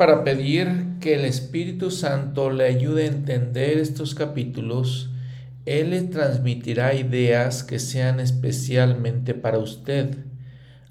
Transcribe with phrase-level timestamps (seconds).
[0.00, 5.10] Para pedir que el Espíritu Santo le ayude a entender estos capítulos,
[5.66, 10.16] Él le transmitirá ideas que sean especialmente para usted.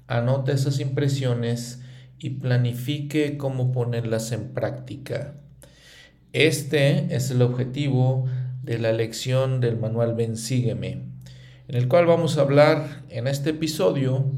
[0.06, 1.82] Anote esas impresiones
[2.20, 5.34] y planifique cómo ponerlas en práctica.
[6.32, 8.28] Este es el objetivo
[8.62, 11.02] de la lección del manual Ven Sígueme,
[11.66, 14.30] en el cual vamos a hablar en este episodio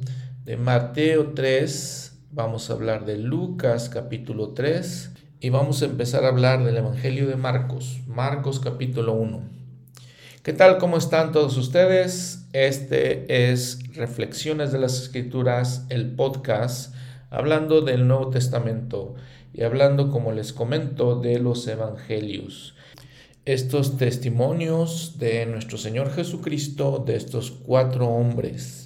[0.46, 2.01] de Mateo 3,
[2.34, 7.28] vamos a hablar de Lucas capítulo 3 y vamos a empezar a hablar del Evangelio
[7.28, 9.42] de Marcos, Marcos capítulo 1.
[10.42, 10.78] ¿Qué tal?
[10.78, 12.46] ¿Cómo están todos ustedes?
[12.54, 16.94] Este es Reflexiones de las Escrituras, el podcast,
[17.28, 19.14] hablando del Nuevo Testamento
[19.52, 22.74] y hablando, como les comento, de los Evangelios.
[23.44, 28.81] Estos testimonios de nuestro Señor Jesucristo, de estos cuatro hombres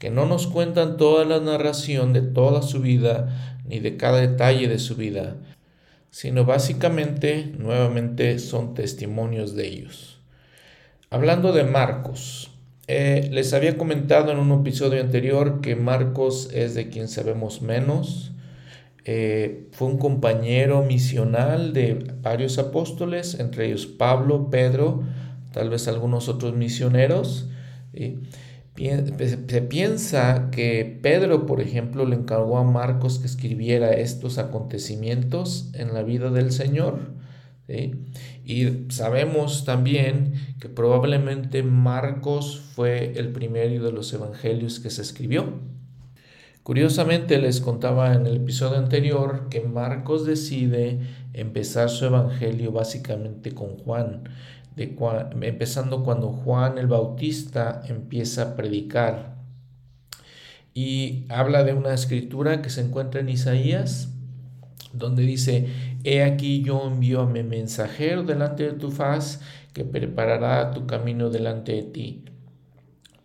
[0.00, 4.66] que no nos cuentan toda la narración de toda su vida ni de cada detalle
[4.66, 5.36] de su vida,
[6.10, 10.18] sino básicamente, nuevamente, son testimonios de ellos.
[11.10, 12.50] Hablando de Marcos,
[12.88, 18.32] eh, les había comentado en un episodio anterior que Marcos es de quien sabemos menos.
[19.04, 25.02] Eh, fue un compañero misional de varios apóstoles, entre ellos Pablo, Pedro,
[25.52, 27.50] tal vez algunos otros misioneros.
[28.76, 35.92] Se piensa que Pedro, por ejemplo, le encargó a Marcos que escribiera estos acontecimientos en
[35.92, 36.98] la vida del Señor.
[38.44, 45.60] Y sabemos también que probablemente Marcos fue el primero de los evangelios que se escribió.
[46.62, 51.00] Curiosamente les contaba en el episodio anterior que Marcos decide
[51.32, 54.24] empezar su evangelio básicamente con Juan
[54.82, 59.36] empezando cuando Juan el Bautista empieza a predicar.
[60.72, 64.08] Y habla de una escritura que se encuentra en Isaías,
[64.92, 65.68] donde dice,
[66.04, 69.40] He aquí yo envío a mi mensajero delante de tu faz,
[69.72, 72.24] que preparará tu camino delante de ti.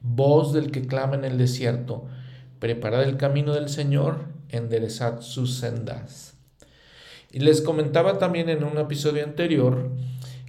[0.01, 2.05] Voz del que clama en el desierto,
[2.59, 6.37] preparad el camino del Señor, enderezad sus sendas.
[7.31, 9.91] Y les comentaba también en un episodio anterior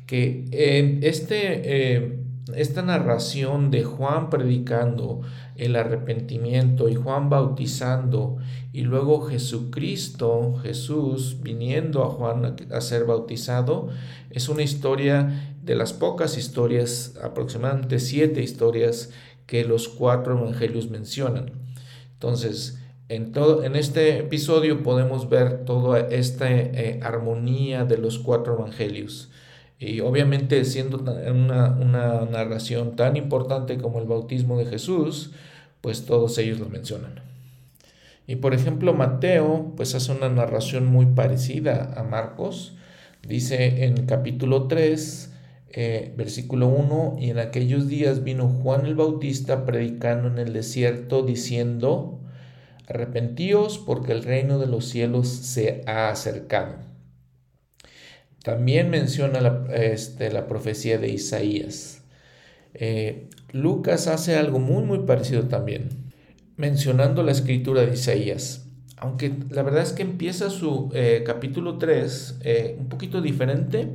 [0.06, 2.18] que eh, este, eh,
[2.54, 5.22] esta narración de Juan predicando
[5.56, 8.36] el arrepentimiento y Juan bautizando
[8.72, 13.88] y luego Jesucristo, Jesús viniendo a Juan a, ser bautizado,
[14.30, 19.10] es una historia de las pocas historias, aproximadamente siete historias
[19.46, 21.52] que los cuatro evangelios mencionan.
[22.12, 22.78] Entonces,
[23.08, 29.30] en, todo, en este episodio podemos ver toda esta eh, armonía de los cuatro evangelios.
[29.78, 35.32] Y obviamente siendo una, una narración tan importante como el bautismo de Jesús,
[35.80, 37.20] pues todos ellos lo mencionan.
[38.26, 42.74] Y por ejemplo, Mateo, pues hace una narración muy parecida a Marcos.
[43.26, 45.32] Dice en capítulo 3,
[45.70, 51.22] eh, versículo 1, y en aquellos días vino Juan el Bautista predicando en el desierto,
[51.22, 52.18] diciendo,
[52.88, 56.76] arrepentíos porque el reino de los cielos se ha acercado.
[58.46, 62.04] También menciona la, este, la profecía de Isaías.
[62.74, 65.88] Eh, Lucas hace algo muy muy parecido también,
[66.56, 68.68] mencionando la escritura de Isaías.
[68.98, 73.88] Aunque la verdad es que empieza su eh, capítulo 3 eh, un poquito diferente.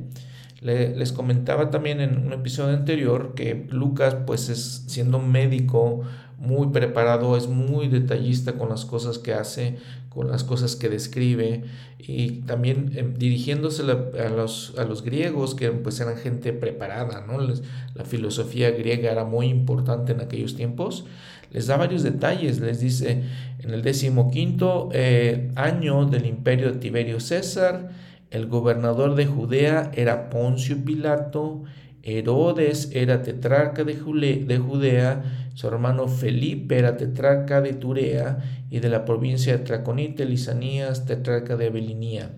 [0.60, 6.02] les comentaba también en un episodio anterior que Lucas, pues es siendo médico,
[6.36, 9.78] muy preparado, es muy detallista con las cosas que hace,
[10.12, 11.64] con las cosas que describe
[11.98, 17.38] y también eh, dirigiéndose a los, a los griegos que pues eran gente preparada, ¿no?
[17.40, 21.06] la filosofía griega era muy importante en aquellos tiempos.
[21.50, 23.24] Les da varios detalles, les dice
[23.58, 27.90] en el decimoquinto eh, año del imperio de Tiberio César,
[28.30, 31.64] el gobernador de Judea era Poncio Pilato,
[32.02, 39.04] Herodes era tetrarca de, Judea, su hermano Felipe era tetrarca de Turea y de la
[39.04, 42.32] provincia de Traconite, Lisanías, tetrarca de Abelinía.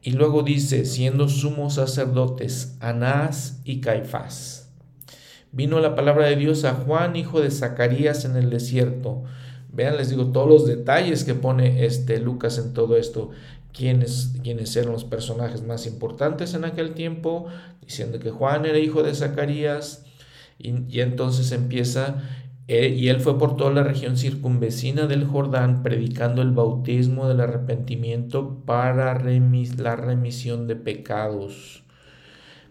[0.00, 4.70] Y luego dice, siendo sumos sacerdotes, Anás y Caifás.
[5.52, 9.24] Vino la palabra de Dios a Juan, hijo de Zacarías, en el desierto.
[9.72, 13.30] Vean, les digo todos los detalles que pone este Lucas en todo esto
[13.74, 17.46] quiénes, eran los personajes más importantes en aquel tiempo,
[17.84, 20.06] diciendo que Juan era hijo de Zacarías,
[20.58, 22.22] y, entonces empieza,
[22.68, 27.40] eh, y él fue por toda la región circunvecina del Jordán, predicando el bautismo del
[27.40, 29.12] arrepentimiento para
[29.76, 31.82] la remisión de pecados.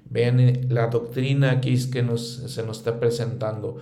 [0.09, 3.77] Vean eh, la doctrina aquí es que nos, se nos está presentando.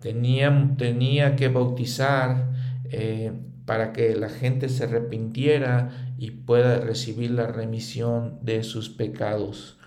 [0.00, 2.50] Tenía, tenía que bautizar
[2.84, 3.32] eh,
[3.64, 9.78] para que la gente se arrepintiera y pueda recibir la remisión de sus pecados.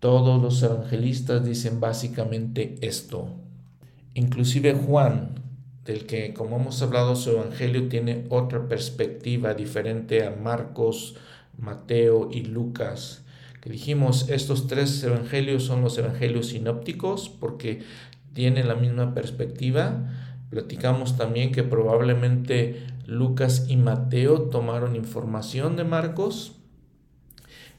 [0.00, 3.28] Todos los evangelistas dicen básicamente esto.
[4.14, 5.34] Inclusive Juan,
[5.84, 11.16] del que como hemos hablado su evangelio tiene otra perspectiva diferente a Marcos,
[11.58, 13.24] Mateo y Lucas.
[13.60, 17.82] Que dijimos, estos tres evangelios son los evangelios sinópticos porque
[18.34, 20.10] tienen la misma perspectiva.
[20.50, 26.52] Platicamos también que probablemente Lucas y Mateo tomaron información de Marcos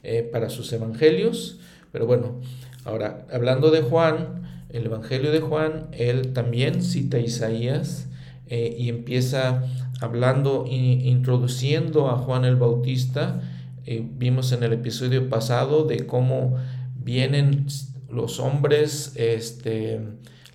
[0.02, 1.58] eh, para sus evangelios.
[1.92, 2.40] Pero bueno,
[2.84, 8.08] ahora hablando de Juan, el Evangelio de Juan, él también cita a Isaías
[8.48, 9.64] eh, y empieza
[10.00, 13.40] hablando, introduciendo a Juan el Bautista.
[13.86, 16.56] Eh, vimos en el episodio pasado de cómo
[16.96, 17.66] vienen
[18.10, 20.00] los hombres, este,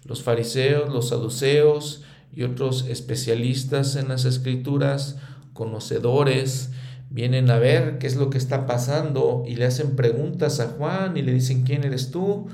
[0.05, 5.17] los fariseos, los saduceos y otros especialistas en las escrituras,
[5.53, 6.71] conocedores,
[7.09, 11.17] vienen a ver qué es lo que está pasando y le hacen preguntas a Juan
[11.17, 12.47] y le dicen, ¿quién eres tú?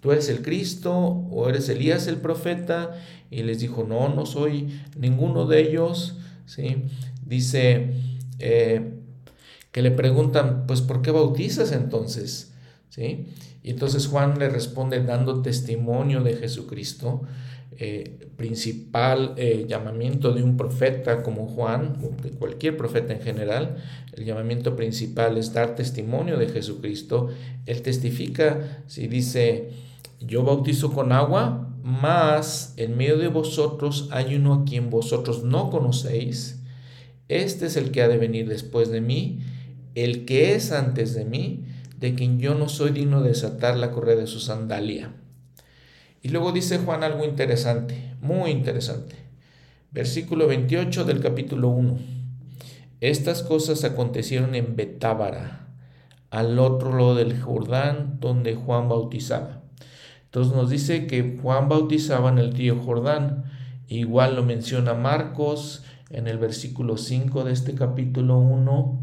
[0.00, 2.90] ¿Tú eres el Cristo o eres Elías el profeta?
[3.30, 6.16] Y les dijo, no, no soy ninguno de ellos.
[6.46, 6.84] ¿Sí?
[7.24, 7.94] Dice
[8.40, 8.92] eh,
[9.70, 12.52] que le preguntan, pues, ¿por qué bautizas entonces?
[12.88, 13.28] ¿Sí?
[13.62, 17.22] Y entonces Juan le responde dando testimonio de Jesucristo,
[17.78, 23.76] eh, principal eh, llamamiento de un profeta como Juan, de cualquier profeta en general,
[24.12, 27.28] el llamamiento principal es dar testimonio de Jesucristo.
[27.66, 29.70] Él testifica, si dice,
[30.20, 35.70] yo bautizo con agua, mas en medio de vosotros hay uno a quien vosotros no
[35.70, 36.62] conocéis.
[37.28, 39.40] Este es el que ha de venir después de mí,
[39.94, 41.64] el que es antes de mí,
[41.98, 45.12] de quien yo no soy digno de desatar la correa de su sandalia.
[46.22, 49.16] Y luego dice Juan algo interesante, muy interesante.
[49.90, 51.98] Versículo 28 del capítulo 1.
[53.00, 55.68] Estas cosas acontecieron en Betábara,
[56.30, 59.62] al otro lado del Jordán, donde Juan bautizaba.
[60.24, 63.44] Entonces nos dice que Juan bautizaba en el río Jordán.
[63.88, 69.02] Igual lo menciona Marcos en el versículo 5 de este capítulo 1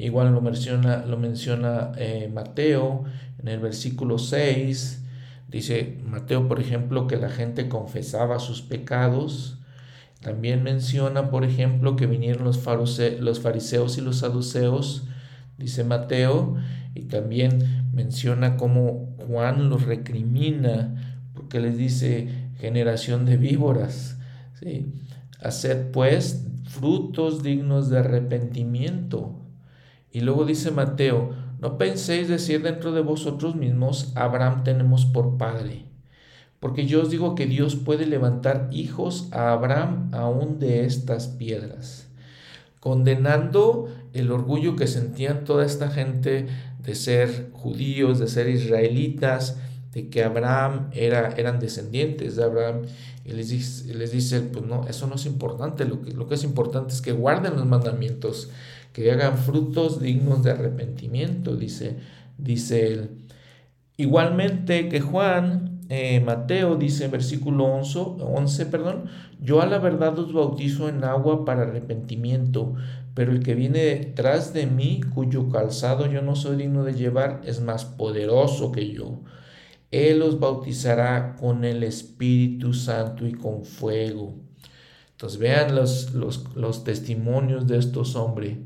[0.00, 3.04] Igual lo menciona, lo menciona eh, Mateo
[3.38, 4.99] en el versículo 6.
[5.50, 9.58] Dice Mateo, por ejemplo, que la gente confesaba sus pecados.
[10.20, 12.64] También menciona, por ejemplo, que vinieron los,
[13.20, 15.08] los fariseos y los saduceos,
[15.58, 16.56] dice Mateo,
[16.94, 22.28] y también menciona cómo Juan los recrimina, porque les dice
[22.60, 24.18] generación de víboras.
[24.60, 24.94] ¿sí?
[25.40, 29.40] Haced pues frutos dignos de arrepentimiento.
[30.12, 35.84] Y luego dice Mateo, no penséis decir dentro de vosotros mismos, Abraham tenemos por padre.
[36.58, 42.08] Porque yo os digo que Dios puede levantar hijos a Abraham aún de estas piedras.
[42.80, 46.46] Condenando el orgullo que sentían toda esta gente
[46.82, 49.58] de ser judíos, de ser israelitas,
[49.92, 52.82] de que Abraham era, eran descendientes de Abraham.
[53.26, 57.12] Y les dice, pues no, eso no es importante, lo que es importante es que
[57.12, 58.48] guarden los mandamientos
[58.92, 61.96] que hagan frutos dignos de arrepentimiento, dice,
[62.38, 63.10] dice él.
[63.96, 69.04] Igualmente que Juan, eh, Mateo dice en versículo 11, 11, perdón,
[69.40, 72.74] yo a la verdad os bautizo en agua para arrepentimiento,
[73.14, 77.40] pero el que viene detrás de mí, cuyo calzado yo no soy digno de llevar,
[77.44, 79.20] es más poderoso que yo.
[79.90, 84.49] Él os bautizará con el Espíritu Santo y con fuego.
[85.20, 88.56] Entonces vean los, los, testimonios de estos hombres.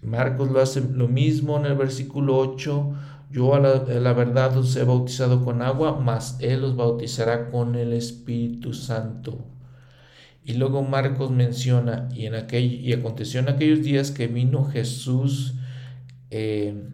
[0.00, 2.94] Marcos lo hace lo mismo en el versículo 8.
[3.32, 7.94] Yo a la, verdad os he bautizado con agua, mas Él os bautizará con el
[7.94, 9.44] Espíritu Santo.
[10.44, 15.54] Y luego Marcos menciona, y, en aquel, y aconteció en aquellos días que vino Jesús,
[16.30, 16.90] eh,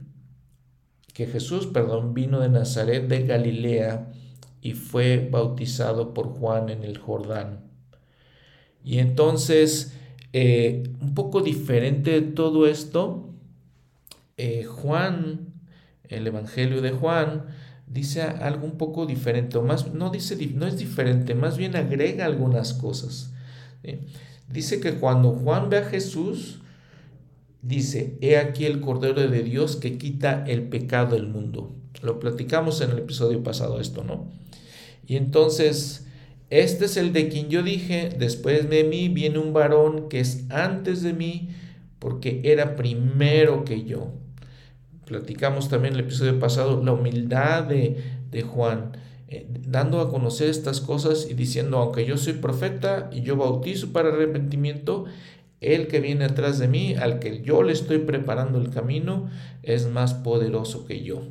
[1.13, 4.13] que Jesús, perdón, vino de Nazaret de Galilea
[4.63, 7.68] y fue bautizado por Juan en el Jordán.
[8.89, 9.93] Y entonces,
[10.33, 13.29] eh, un poco diferente de todo esto,
[14.39, 15.53] eh, Juan,
[16.05, 17.45] el Evangelio de Juan,
[17.87, 22.25] dice algo un poco diferente, o más, no, dice, no es diferente, más bien agrega
[22.25, 23.35] algunas cosas.
[24.51, 26.61] Dice que cuando Juan ve a Jesús,
[27.61, 31.77] dice, he aquí el Cordero de Dios que quita el pecado del mundo.
[32.01, 34.31] Lo platicamos en el episodio pasado esto, ¿no?
[35.07, 36.08] Y entonces
[36.51, 40.47] este es el de quien yo dije, después de mí viene un varón que es
[40.51, 41.51] antes de mí,
[41.99, 44.13] porque era primero que yo.
[45.07, 47.97] Platicamos también en el episodio pasado la humildad de,
[48.31, 48.93] de Juan.
[49.29, 53.93] eh, dando a conocer estas cosas y diciendo, aunque yo soy profeta y yo bautizo
[53.93, 55.05] para arrepentimiento,
[55.61, 59.29] el que viene atrás de mí, al que yo le estoy preparando el camino,
[59.63, 61.23] es más poderoso que yo.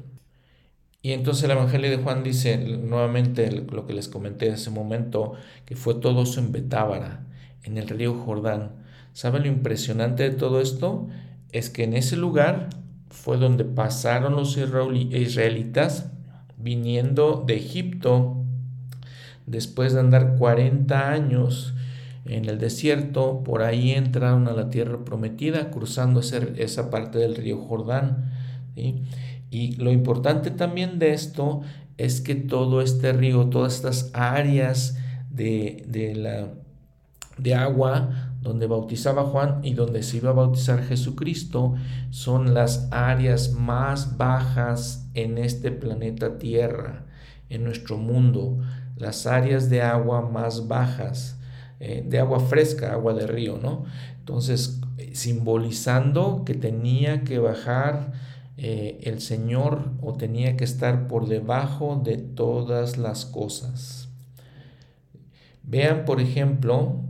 [1.08, 5.36] Y entonces el Evangelio de Juan dice nuevamente lo que les comenté hace un momento,
[5.64, 7.24] que fue todo eso en Betábara,
[7.64, 8.74] en el río Jordán.
[9.14, 11.08] ¿Saben lo impresionante de todo esto?
[11.54, 12.68] Es que en ese lugar
[13.10, 16.12] fue donde pasaron los israelitas
[16.58, 18.44] viniendo de Egipto
[19.46, 21.74] después de andar 40 años
[22.26, 27.62] en el desierto, por ahí entraron a la tierra prometida, cruzando esa parte del río
[27.62, 28.34] Jordán.
[29.50, 31.62] Y lo importante también de esto
[31.98, 34.98] es que todo este río, todas estas áreas
[35.30, 36.50] de, de, la,
[37.38, 41.76] de agua donde bautizaba Juan y donde se iba a bautizar Jesucristo,
[42.12, 47.06] son las áreas más bajas en este planeta Tierra,
[47.50, 48.60] en nuestro mundo,
[48.96, 51.38] las áreas de agua más bajas.
[51.80, 53.86] Eh, de agua fresca, agua de río, ¿no?
[54.18, 54.82] Entonces,
[55.14, 58.14] simbolizando que tenía que bajar
[58.58, 64.10] eh, el Señor o tenía que estar por debajo de todas las cosas.
[65.62, 67.02] Vean, por ejemplo,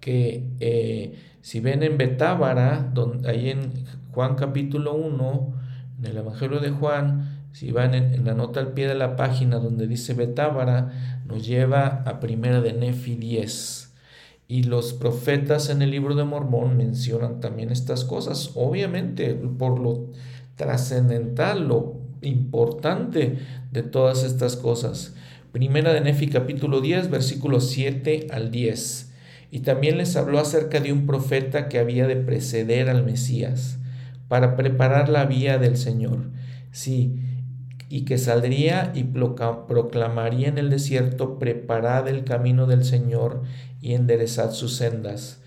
[0.00, 3.72] que eh, si ven en Betábara, donde, ahí en
[4.10, 5.54] Juan capítulo 1,
[5.98, 9.58] en el Evangelio de Juan, si van en, la nota al pie de la página
[9.58, 13.94] donde dice Betábara, nos lleva a primera de Nefi 10.
[14.48, 20.12] Y los profetas en el libro de Mormón mencionan también estas cosas, obviamente por lo
[20.56, 23.38] trascendental, lo importante
[23.72, 25.14] de todas estas cosas.
[25.52, 29.12] Primera de Nefi capítulo 10, versículos 7 al 10.
[29.50, 33.78] Y también les habló acerca de un profeta que había de preceder al Mesías
[34.28, 36.30] para preparar la vía del Señor.
[36.72, 37.20] Sí,
[37.88, 43.42] y que saldría y proclamaría en el desierto, preparad el camino del Señor
[43.80, 45.40] y enderezad sus sendas,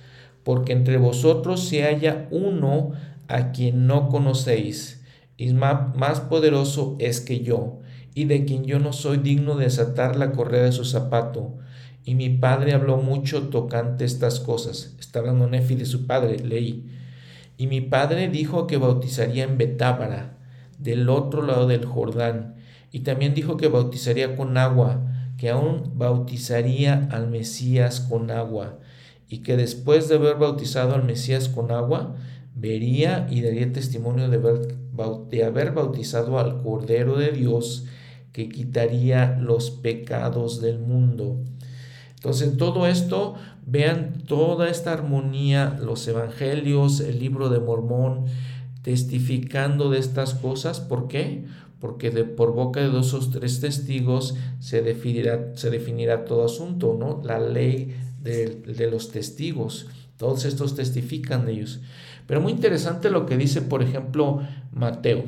[0.43, 2.93] porque entre vosotros se haya uno
[3.27, 4.98] a quien no conocéis,
[5.39, 7.79] y más poderoso es que yo,
[8.13, 11.55] y de quien yo no soy digno de desatar la correa de su zapato.
[12.03, 14.97] Y mi padre habló mucho tocante estas cosas.
[14.99, 16.89] Está hablando Nefi de su padre, leí.
[17.55, 20.37] Y mi padre dijo que bautizaría en Betábara
[20.77, 22.55] del otro lado del Jordán.
[22.91, 28.79] Y también dijo que bautizaría con agua, que aún bautizaría al Mesías con agua,
[29.29, 32.17] y que después de haber bautizado al Mesías con agua,
[32.55, 34.75] vería y daría testimonio de haber,
[35.29, 37.85] de haber bautizado al Cordero de Dios
[38.33, 41.37] que quitaría los pecados del mundo.
[42.15, 48.25] Entonces, todo esto, vean toda esta armonía, los evangelios, el libro de Mormón,
[48.81, 50.79] testificando de estas cosas.
[50.79, 51.45] ¿Por qué?
[51.79, 53.01] Porque de, por boca de o
[53.31, 57.21] tres testigos se definirá, se definirá todo asunto, ¿no?
[57.23, 59.87] La ley de, los testigos.
[60.17, 61.79] Todos estos testifican de ellos.
[62.27, 64.41] Pero muy interesante lo que dice, por ejemplo,
[64.79, 65.25] Mateo.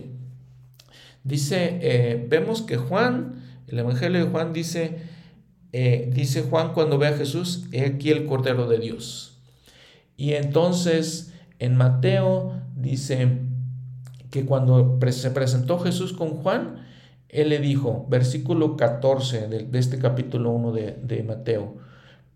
[1.24, 4.98] Dice, eh, vemos que Juan, el Evangelio de Juan dice,
[5.74, 9.39] eh, dice Juan cuando ve a Jesús, he aquí el Cordero de Dios.
[10.17, 13.39] Y entonces en Mateo dice
[14.31, 16.88] que cuando se presentó Jesús con Juan,
[17.29, 21.77] él le dijo, versículo 14 de, este capítulo 1 de, de Mateo,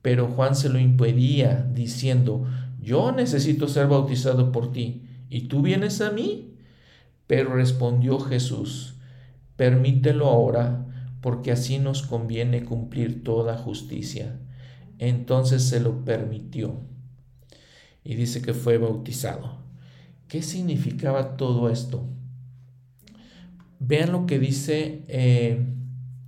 [0.01, 2.45] pero Juan se lo impedía diciendo,
[2.81, 6.54] yo necesito ser bautizado por ti, ¿y tú vienes a mí?
[7.27, 8.95] Pero respondió Jesús,
[9.55, 10.85] permítelo ahora,
[11.21, 14.39] porque así nos conviene cumplir toda justicia.
[14.99, 16.81] Entonces se lo permitió
[18.03, 19.57] y dice que fue bautizado.
[20.27, 22.07] ¿Qué significaba todo esto?
[23.79, 25.65] Vean lo que dice eh,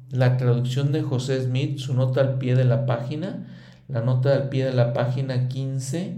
[0.09, 3.47] la traducción de José Smith, su nota al pie de la página,
[3.87, 6.17] la nota al pie de la página 15,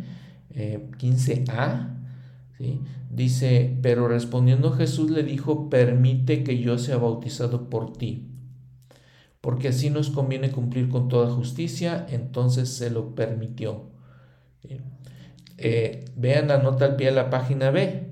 [0.97, 1.97] 15a,
[2.59, 2.79] eh,
[3.09, 8.27] dice, pero respondiendo Jesús le dijo, permite que yo sea bautizado por ti,
[9.41, 13.89] porque así nos conviene cumplir con toda justicia, entonces se lo permitió.
[15.61, 18.07] Eh, vean la nota al pie de la página B.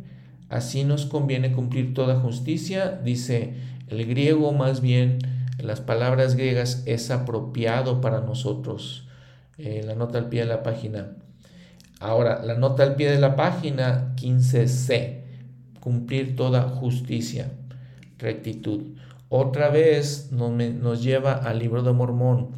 [0.49, 2.99] Así nos conviene cumplir toda justicia.
[3.03, 3.55] Dice
[3.87, 5.19] el griego más bien,
[5.61, 9.07] las palabras griegas es apropiado para nosotros.
[9.57, 11.15] Eh, la nota al pie de la página.
[11.99, 15.23] Ahora, la nota al pie de la página 15c.
[15.79, 17.51] Cumplir toda justicia,
[18.17, 18.81] rectitud.
[19.29, 22.55] Otra vez nos, nos lleva al libro de Mormón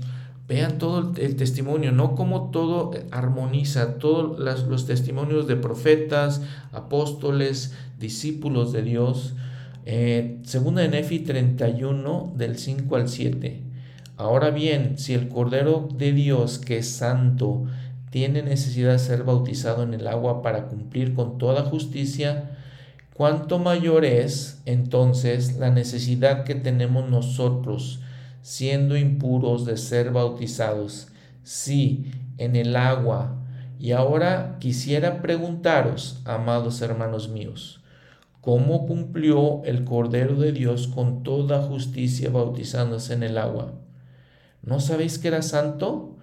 [0.49, 6.41] Vean todo el, testimonio, no como todo armoniza, todos los testimonios de profetas,
[6.71, 9.35] apóstoles, discípulos de Dios.
[9.85, 13.61] Eh, segunda de Nefi 31, del 5 al 7.
[14.17, 17.65] Ahora bien, si el Cordero de Dios, que es santo,
[18.09, 22.57] tiene necesidad de ser bautizado en el agua para cumplir con toda justicia,
[23.13, 28.01] cuánto mayor es entonces la necesidad que tenemos nosotros,
[28.41, 31.09] siendo impuros, de ser bautizados,
[31.43, 33.35] sí, en el agua.
[33.77, 37.81] Y ahora quisiera preguntaros, amados hermanos míos,
[38.41, 43.73] ¿cómo cumplió el Cordero de Dios con toda justicia bautizándose en el agua?
[44.61, 46.18] ¿No sabéis que era santo?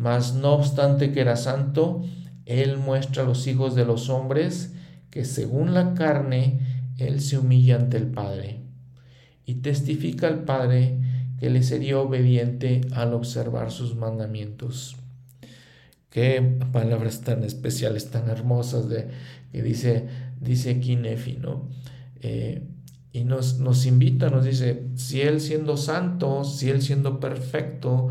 [0.00, 2.02] Mas no obstante que era santo,
[2.46, 4.72] Él muestra a los hijos de los hombres
[5.10, 8.60] que según la carne, Él se humilla ante el Padre
[9.44, 10.98] y testifica al Padre
[11.38, 14.96] que le sería obediente al observar sus mandamientos.
[16.08, 16.40] Qué
[16.72, 19.08] palabras tan especiales, tan hermosas de,
[19.52, 20.06] que dice,
[20.40, 21.68] dice aquí Nefi, ¿no?
[22.22, 22.62] Eh,
[23.12, 28.10] y nos, nos invita, nos dice, si Él siendo santo, si Él siendo perfecto,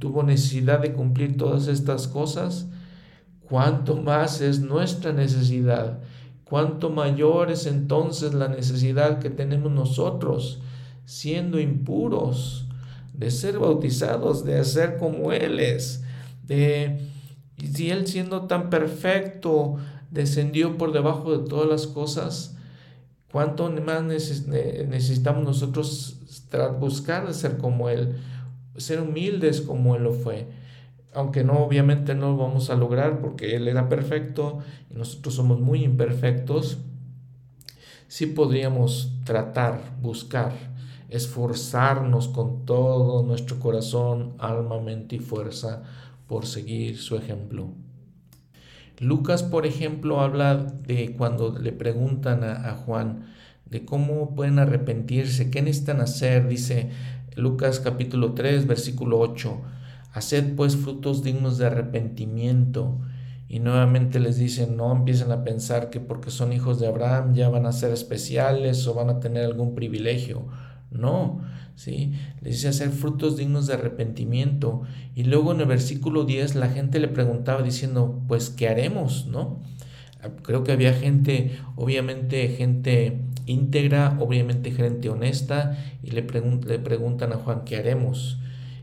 [0.00, 2.66] tuvo necesidad de cumplir todas estas cosas,
[3.48, 6.00] cuánto más es nuestra necesidad,
[6.42, 10.60] cuánto mayor es entonces la necesidad que tenemos nosotros,
[11.04, 12.66] siendo impuros,
[13.12, 16.02] de ser bautizados, de hacer como Él es,
[16.44, 17.06] de,
[17.58, 19.76] si Él siendo tan perfecto,
[20.10, 22.56] descendió por debajo de todas las cosas,
[23.32, 26.16] ¿Cuánto más necesitamos nosotros
[26.80, 28.16] buscar de ser como Él,
[28.76, 30.48] ser humildes como Él lo fue?
[31.12, 35.60] Aunque no, obviamente no lo vamos a lograr porque Él era perfecto y nosotros somos
[35.60, 36.78] muy imperfectos,
[38.06, 40.52] sí podríamos tratar, buscar,
[41.08, 45.82] esforzarnos con todo nuestro corazón, alma, mente y fuerza
[46.26, 47.74] por seguir su ejemplo.
[49.00, 53.26] Lucas, por ejemplo, habla de cuando le preguntan a, Juan
[53.64, 56.48] de cómo pueden arrepentirse, qué necesitan hacer.
[56.48, 56.90] Dice
[57.40, 59.60] Lucas capítulo 3, versículo 8,
[60.12, 63.00] haced pues frutos dignos de arrepentimiento.
[63.48, 67.48] Y nuevamente les dicen, no empiecen a pensar que porque son hijos de Abraham ya
[67.48, 70.46] van a ser especiales o van a tener algún privilegio.
[70.92, 71.40] No,
[71.74, 72.12] ¿sí?
[72.42, 74.82] Les dice hacer frutos dignos de arrepentimiento.
[75.16, 79.26] Y luego en el versículo 10 la gente le preguntaba diciendo, pues, ¿qué haremos?
[79.26, 79.60] ¿No?
[80.42, 83.18] Creo que había gente, obviamente gente
[83.50, 88.38] íntegra, obviamente gente honesta, y le, le preguntan a Juan, ¿qué haremos?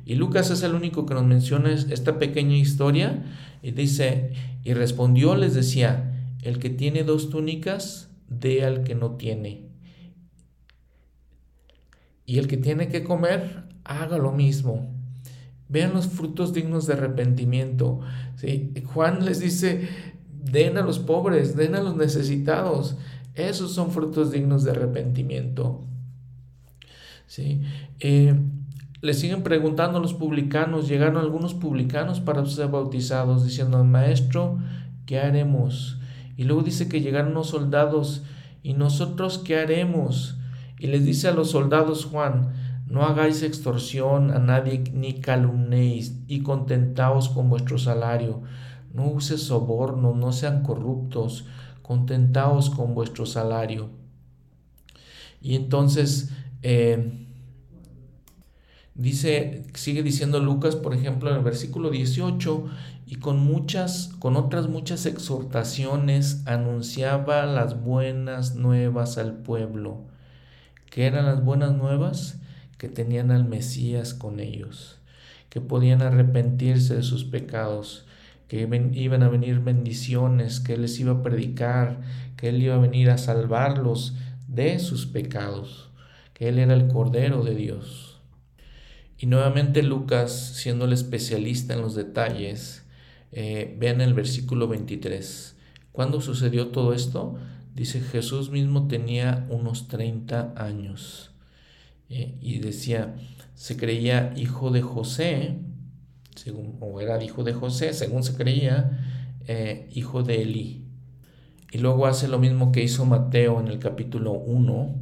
[0.06, 3.26] Y Lucas es el único que nos menciona esta pequeña historia
[3.62, 4.32] y dice,
[4.64, 9.68] y respondió, les decía, el que tiene dos túnicas, dé al que no tiene
[12.28, 14.94] y el que tiene que comer, haga lo mismo.
[15.70, 18.02] Vean los frutos dignos de arrepentimiento.
[18.36, 18.74] ¿sí?
[18.86, 19.88] Juan les dice,
[20.44, 22.98] den a los pobres, den a los necesitados.
[23.38, 25.86] Esos son frutos dignos de arrepentimiento.
[27.28, 27.62] ¿sí?
[28.00, 28.36] Eh,
[29.02, 34.58] le siguen preguntando a los publicanos, llegaron algunos publicanos para ser bautizados, diciendo, maestro,
[35.06, 36.00] ¿qué haremos?
[36.36, 38.24] Y luego dice que llegaron los soldados,
[38.64, 40.40] ¿y nosotros qué haremos?
[40.80, 42.54] Y les dice a los soldados Juan,
[42.88, 48.42] no hagáis extorsión a nadie ni calumnéis y contentaos con vuestro salario.
[48.94, 51.46] No uses soborno, no sean corruptos,
[51.88, 53.90] contentaos con vuestro salario.
[55.42, 56.30] Y entonces
[56.62, 57.26] eh,
[58.94, 62.66] dice, sigue diciendo Lucas, por ejemplo, en el versículo 18,
[63.06, 70.06] y con muchas, con otras muchas exhortaciones anunciaba las buenas nuevas al pueblo
[70.98, 72.40] que eran las buenas nuevas
[72.80, 74.98] que tenían al Mesías con ellos,
[75.52, 78.07] que podían arrepentirse de sus pecados,
[78.48, 78.62] que
[78.94, 82.02] iban a venir bendiciones, que Él les iba a predicar,
[82.38, 84.16] que Él iba a venir a salvarlos
[84.48, 85.92] de sus pecados,
[86.34, 88.22] que Él era el Cordero de Dios.
[89.18, 92.86] Y nuevamente Lucas, siendo el especialista en los detalles,
[93.32, 95.56] eh, vean el versículo 23.
[95.92, 97.36] ¿Cuándo sucedió todo esto?
[97.76, 101.32] Dice, Jesús mismo tenía unos 30 años
[102.10, 103.16] eh, y decía,
[103.56, 105.58] se creía hijo de José,
[106.38, 109.00] según, o era hijo de José, según se creía,
[109.48, 110.86] eh, hijo de Elí.
[111.72, 114.96] Y luego hace lo mismo que hizo Mateo en el capítulo 1.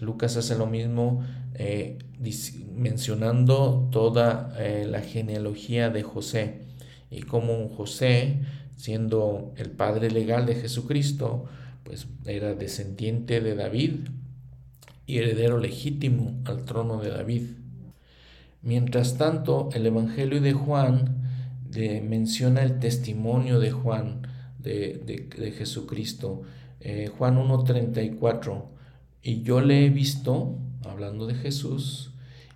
[0.00, 1.22] Lucas hace lo mismo
[1.54, 1.98] eh,
[2.74, 4.54] mencionando toda
[4.86, 6.68] la genealogía de José
[7.10, 8.40] y cómo José,
[8.76, 11.46] siendo el padre legal de Jesucristo,
[11.84, 14.08] pues era descendiente de David
[15.06, 17.42] y heredero legítimo al trono de David.
[18.68, 21.22] Mientras tanto, el Evangelio de Juan
[22.06, 24.26] menciona el testimonio de Juan,
[24.58, 26.42] de, Jesucristo.
[26.80, 28.66] Eh, Juan 1.34,
[29.22, 32.12] y yo le he visto, hablando de Jesús,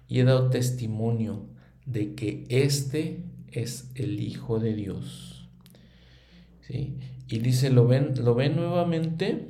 [0.06, 1.46] y he dado testimonio
[1.86, 5.48] de que este es el Hijo de Dios.
[6.68, 6.98] ¿Sí?
[7.26, 9.48] Y dice, lo ven, lo ven nuevamente,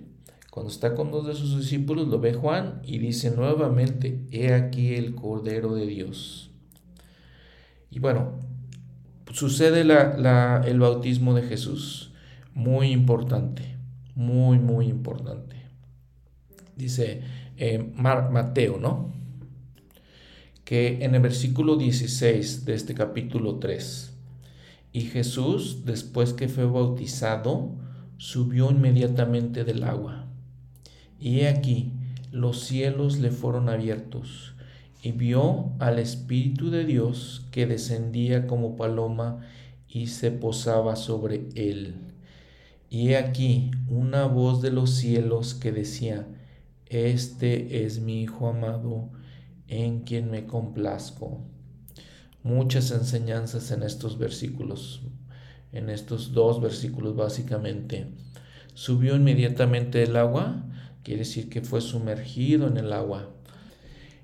[0.52, 4.94] cuando está con dos de sus discípulos, lo ve Juan y dice nuevamente, he aquí
[4.94, 6.51] el Cordero de Dios.
[7.92, 8.32] Y bueno,
[9.32, 12.12] sucede la, el bautismo de Jesús,
[12.54, 13.76] muy importante,
[14.14, 15.56] muy, muy importante.
[16.74, 17.20] Dice
[17.58, 19.12] eh, Mateo, ¿no?
[20.64, 24.14] Que en el versículo 16 de este capítulo 3,
[24.94, 27.72] y Jesús, después que fue bautizado,
[28.16, 30.26] subió inmediatamente del agua.
[31.18, 31.92] Y he aquí,
[32.30, 34.54] los cielos le fueron abiertos,
[35.02, 39.40] y vio al Espíritu de Dios que descendía como paloma
[39.88, 41.96] y se posaba sobre él.
[42.88, 46.26] Y he aquí una voz de los cielos que decía,
[46.86, 49.10] Este es mi Hijo amado,
[49.66, 51.42] en quien me complazco
[52.42, 55.02] muchas enseñanzas en estos versículos,
[55.72, 58.06] en estos dos versículos básicamente.
[58.74, 60.64] Subió inmediatamente del agua,
[61.02, 63.30] quiere decir que fue sumergido en el agua.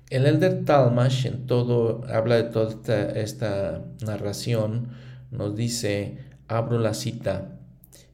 [0.09, 4.89] El Elder Talmash en todo, habla de toda esta, narración,
[5.29, 6.17] nos dice,
[6.47, 7.59] abro la cita,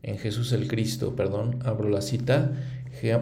[0.04, 2.52] en Jesús el Cristo, perdón, abro la cita,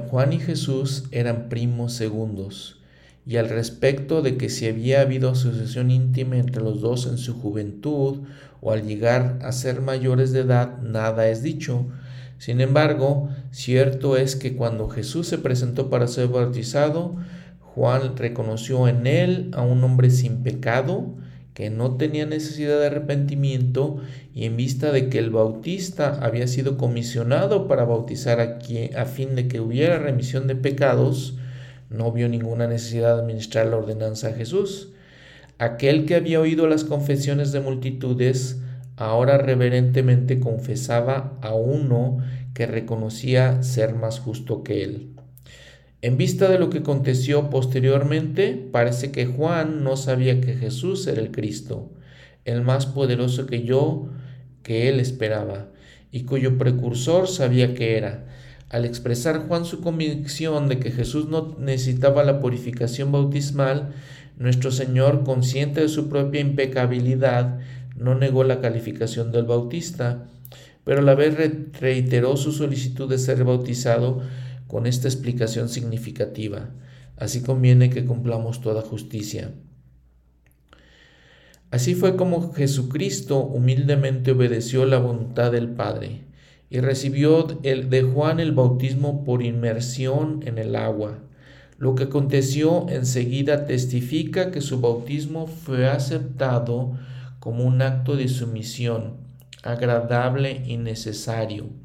[0.10, 2.84] Juan y Jesús eran primos segundos
[3.26, 7.36] y al respecto de que si había habido asociación íntima entre los dos en su
[7.36, 8.20] juventud
[8.62, 11.86] o al llegar a ser mayores de edad, nada es dicho.
[12.38, 17.16] Sin embargo, cierto es que cuando Jesús se presentó para ser bautizado,
[17.76, 21.16] Juan reconoció en él a un hombre sin pecado,
[21.56, 23.98] que no tenía necesidad de arrepentimiento,
[24.34, 29.06] y en vista de que el bautista había sido comisionado para bautizar a, quien, a
[29.06, 31.38] fin de que hubiera remisión de pecados,
[31.90, 34.94] no vio ninguna necesidad de administrar la ordenanza a Jesús.
[35.58, 38.60] Aquel que había oído las confesiones de multitudes,
[38.98, 42.20] ahora reverentemente confesaba a uno
[42.54, 45.13] que reconocía ser más justo que él.
[46.04, 51.22] En vista de lo que aconteció posteriormente, parece que Juan no sabía que Jesús era
[51.22, 51.94] el Cristo,
[52.44, 54.10] el más poderoso que yo,
[54.64, 55.70] que él esperaba,
[56.12, 58.26] y cuyo precursor sabía que era.
[58.68, 63.94] Al expresar Juan su convicción de que Jesús no necesitaba la purificación bautismal,
[64.38, 67.60] nuestro Señor, consciente de su propia impecabilidad,
[67.96, 70.26] no negó la calificación del bautista,
[70.84, 71.38] pero a la vez
[71.80, 74.22] reiteró su solicitud de ser bautizado
[74.74, 76.72] con esta explicación significativa.
[77.16, 79.52] Así conviene que cumplamos toda justicia.
[81.70, 86.22] Así fue como Jesucristo humildemente obedeció la voluntad del Padre
[86.72, 91.20] y recibió de Juan el bautismo por inmersión en el agua.
[91.78, 96.98] Lo que aconteció enseguida testifica que su bautismo fue aceptado
[97.40, 99.18] como un acto de sumisión,
[99.62, 101.83] agradable y necesario.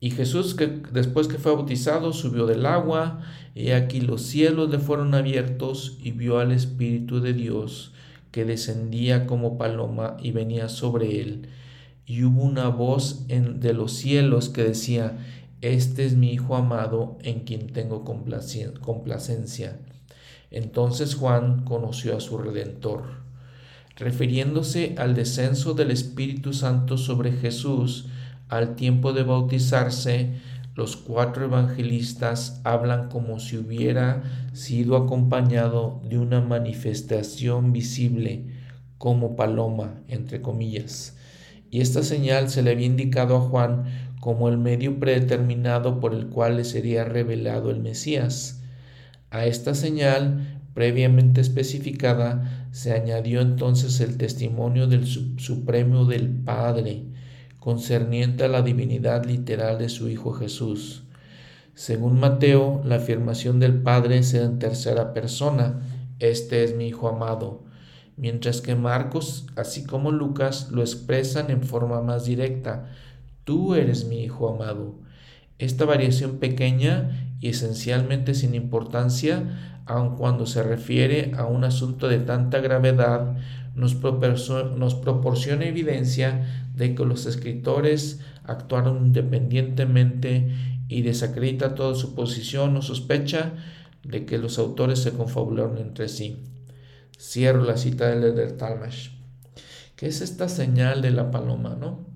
[0.00, 3.20] Y Jesús, que después que fue bautizado, subió del agua,
[3.54, 7.92] y aquí los cielos le fueron abiertos, y vio al Espíritu de Dios,
[8.30, 11.48] que descendía como paloma y venía sobre él
[12.10, 15.16] y hubo una voz en, de los cielos que decía,
[15.60, 19.78] Este es mi Hijo amado en quien tengo complacencia.
[20.50, 23.04] Entonces Juan conoció a su Redentor.
[23.94, 28.06] Refiriéndose al descenso del Espíritu Santo sobre Jesús
[28.50, 30.34] al tiempo de bautizarse,
[30.74, 38.46] los cuatro evangelistas hablan como si hubiera sido acompañado de una manifestación visible
[38.98, 41.16] como paloma, entre comillas
[41.70, 43.84] y esta señal se le había indicado a Juan
[44.20, 48.62] como el medio predeterminado por el cual le sería revelado el Mesías.
[49.30, 57.04] A esta señal, previamente especificada, se añadió entonces el testimonio del Supremo del Padre,
[57.60, 61.04] concerniente a la divinidad literal de su Hijo Jesús.
[61.74, 65.80] Según Mateo, la afirmación del Padre da en tercera persona,
[66.18, 67.64] Este es mi Hijo amado,
[68.16, 72.90] mientras que Marcos, así como Lucas, lo expresan en forma más directa.
[73.44, 74.98] Tú eres mi Hijo amado.
[75.58, 82.18] Esta variación pequeña y esencialmente sin importancia, aun cuando se refiere a un asunto de
[82.18, 83.36] tanta gravedad,
[83.80, 90.52] nos, proporciona evidencia de que los escritores actuaron independientemente
[90.88, 93.52] y desacredita toda su posición o sospecha
[94.04, 96.44] de que los autores se confabularon entre sí.
[97.18, 99.10] Cierro la cita de Leder Talmash.
[99.96, 102.06] ¿Qué es esta señal de la paloma, no?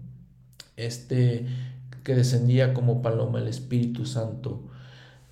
[0.77, 1.47] Este
[2.03, 4.63] que descendía como paloma el Espíritu Santo.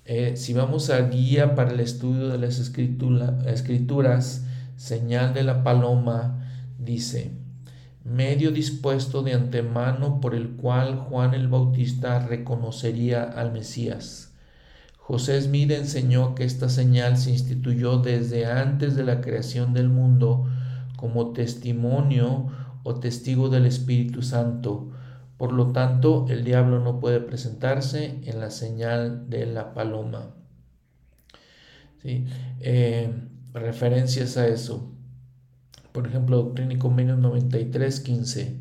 [0.05, 4.43] Eh, si vamos a guía para el estudio de las escrituras,
[4.75, 7.31] señal de la paloma, dice,
[8.03, 14.33] medio dispuesto de antemano por el cual Juan el Bautista reconocería al Mesías.
[14.97, 20.47] José Smith enseñó que esta señal se instituyó desde antes de la creación del mundo
[20.95, 22.47] como testimonio
[22.83, 24.91] o testigo del Espíritu Santo.
[25.37, 30.35] Por lo tanto, el diablo no puede presentarse en la señal de la paloma.
[32.01, 32.25] ¿Sí?
[32.61, 33.13] Eh,
[33.53, 34.91] referencias a eso.
[35.91, 38.57] Por ejemplo, Doctrina y Convenios 93, 15.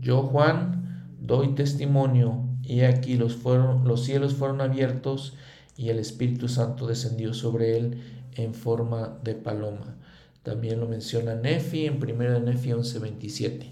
[0.00, 5.34] Yo, Juan, doy testimonio, y aquí los, fueron, los cielos fueron abiertos
[5.76, 8.00] y el Espíritu Santo descendió sobre él
[8.34, 9.96] en forma de paloma.
[10.42, 13.70] También lo menciona Nefi en 1 Nefi 11, 27.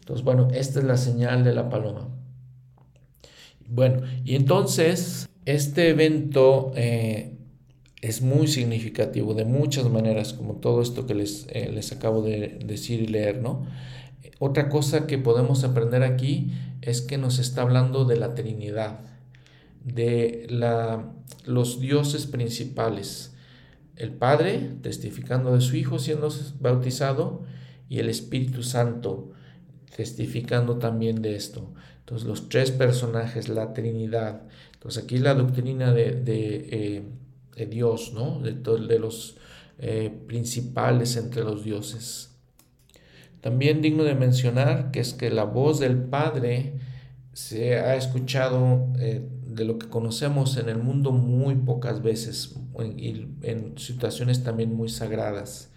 [0.00, 2.08] Entonces, bueno, esta es la señal de la paloma.
[3.66, 7.33] Bueno, y entonces este evento eh,
[8.04, 12.58] es muy significativo de muchas maneras, como todo esto que les, eh, les acabo de
[12.62, 13.66] decir y leer, ¿no?
[14.38, 19.00] Otra cosa que podemos aprender aquí es que nos está hablando de la Trinidad,
[19.82, 21.12] de la,
[21.46, 23.34] los dioses principales.
[23.96, 26.28] El Padre, testificando de su Hijo siendo
[26.60, 27.44] bautizado,
[27.88, 29.30] y el Espíritu Santo,
[29.96, 31.72] testificando también de esto.
[32.00, 34.42] Entonces, los tres personajes, la Trinidad.
[34.74, 37.02] Entonces, aquí la doctrina de, eh,
[37.56, 38.40] de Dios, ¿no?
[38.40, 39.36] de, de los
[39.78, 42.30] eh, principales entre los dioses.
[43.40, 46.74] También digno de mencionar que es que la voz del Padre
[47.34, 52.54] se ha escuchado eh, de lo que conocemos en el mundo muy pocas veces
[52.96, 55.70] y en, situaciones también muy sagradas.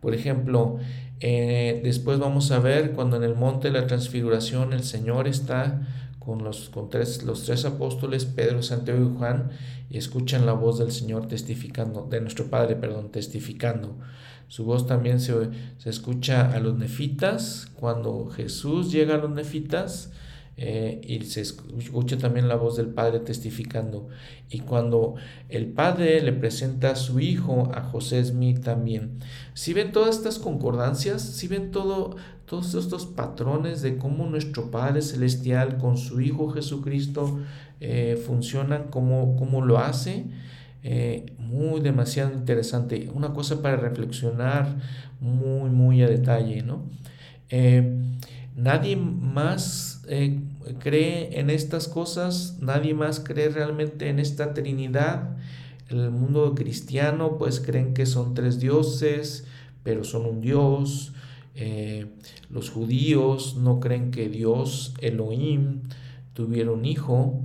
[0.00, 0.78] Por ejemplo,
[1.20, 5.86] eh, después vamos a ver cuando en el monte de la transfiguración el Señor está
[6.24, 9.50] con, los, con tres, los tres apóstoles, Pedro, Santiago y Juan,
[9.90, 13.98] y escuchan la voz del Señor testificando, de nuestro Padre, perdón, testificando.
[14.48, 15.34] Su voz también se,
[15.78, 20.10] se escucha a los nefitas, cuando Jesús llega a los nefitas,
[20.56, 24.08] eh, y se escucha también la voz del Padre testificando.
[24.48, 25.16] Y cuando
[25.48, 29.18] el Padre le presenta a su hijo, a José Smith también.
[29.54, 35.02] Si ven todas estas concordancias, si ven todo, todos estos patrones de cómo nuestro Padre
[35.02, 37.40] Celestial con su Hijo Jesucristo
[37.80, 40.26] eh, funcionan, cómo, cómo, lo hace.
[40.82, 43.10] Eh, muy demasiado interesante.
[43.14, 44.76] Una cosa para reflexionar
[45.20, 46.84] muy, muy a detalle, ¿no?
[48.56, 50.40] nadie más eh,
[50.78, 55.36] cree en estas cosas, nadie más cree realmente en esta Trinidad.
[55.88, 59.44] El mundo cristiano pues creen que son tres dioses,
[59.82, 61.12] pero son un Dios.
[61.54, 62.06] Eh,
[62.50, 65.82] los judíos no creen que Dios, Elohim,
[66.32, 67.40] tuviera un hijo.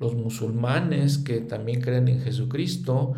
[0.00, 3.14] Los musulmanes que también creen en Jesucristo,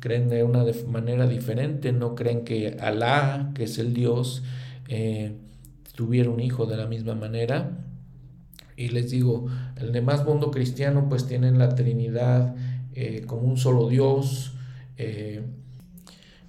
[0.00, 4.42] creen de una manera diferente, no creen que Alá, que es el Dios,
[4.88, 5.36] eh,
[5.94, 7.84] tuviera un hijo de la misma manera.
[8.76, 12.54] Y les digo, el demás mundo cristiano pues tienen la Trinidad
[12.94, 14.52] eh, como un solo Dios,
[14.98, 15.42] eh,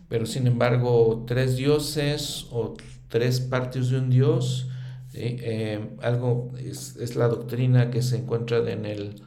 [0.10, 2.76] pero sin embargo tres dioses o
[3.10, 4.70] tres partes de un Dios,
[5.14, 9.24] eh, algo es, es, la doctrina que se encuentra en el,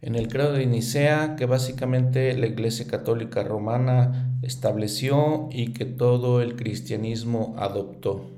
[0.00, 6.40] en el credo de Nicea, que básicamente la Iglesia Católica Romana estableció y que todo
[6.40, 8.30] el cristianismo adoptó.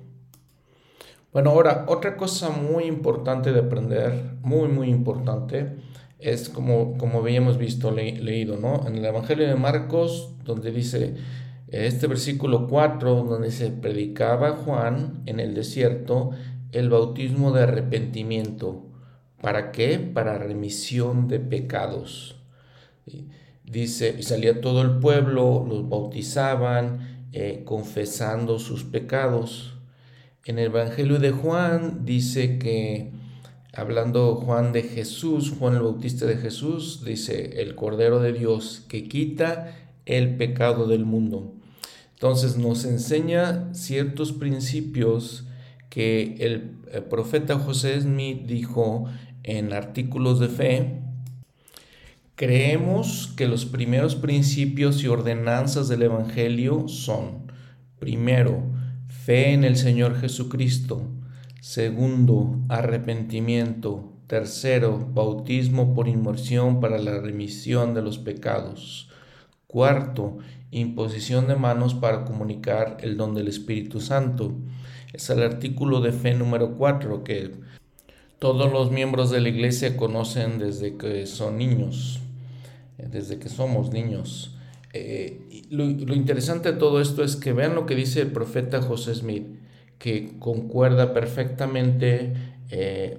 [1.32, 5.76] Bueno, ahora, otra cosa muy importante de aprender, muy, muy importante,
[6.18, 8.86] es como, como habíamos visto, leído, ¿no?
[8.86, 11.14] En el Evangelio de Marcos, donde dice,
[11.70, 16.30] este versículo 4, donde se predicaba Juan en el desierto
[16.72, 18.86] el bautismo de arrepentimiento.
[19.40, 19.98] ¿Para qué?
[19.98, 22.36] Para remisión de pecados.
[23.64, 29.74] Dice, y salía todo el pueblo, los bautizaban, eh, confesando sus pecados.
[30.44, 33.12] En el Evangelio de Juan dice que,
[33.72, 39.06] hablando Juan de Jesús, Juan el Bautista de Jesús, dice, el Cordero de Dios que
[39.06, 41.54] quita el pecado del mundo.
[42.20, 45.46] Entonces nos enseña ciertos principios
[45.88, 46.60] que el
[47.08, 49.06] profeta José Smith dijo
[49.42, 51.00] en artículos de fe.
[52.34, 57.50] Creemos que los primeros principios y ordenanzas del Evangelio son,
[57.98, 58.64] primero,
[59.08, 61.00] Fe en el Señor Jesucristo.
[61.62, 64.12] Segundo, arrepentimiento.
[64.26, 69.08] Tercero, bautismo por inmersión para la remisión de los pecados.
[69.66, 70.38] Cuarto,
[70.70, 74.52] imposición de manos para comunicar el don del Espíritu Santo.
[75.12, 77.52] Es el artículo de fe número 4 que
[78.38, 82.20] todos los miembros de la iglesia conocen desde que son niños,
[82.96, 84.56] desde que somos niños.
[84.92, 89.14] eh, lo, interesante de todo esto es que vean lo que dice el profeta José
[89.14, 89.46] Smith,
[89.98, 92.32] que concuerda perfectamente
[92.70, 93.18] eh,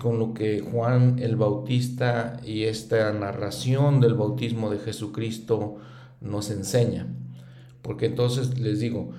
[0.00, 5.78] con lo que Juan el Bautista y esta narración del bautismo de Jesucristo
[6.22, 7.06] nos enseña.
[7.82, 9.10] Porque entonces les digo,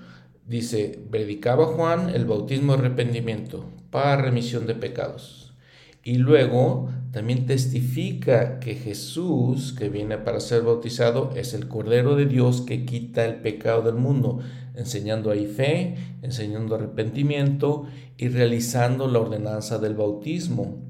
[0.48, 5.54] dice, predicaba Juan el bautismo de arrepentimiento para remisión de pecados.
[6.06, 12.26] Y luego también testifica que Jesús, que viene para ser bautizado, es el Cordero de
[12.26, 14.40] Dios que quita el pecado del mundo,
[14.76, 17.86] enseñando ahí fe, enseñando arrepentimiento
[18.18, 20.82] y realizando la ordenanza del bautismo.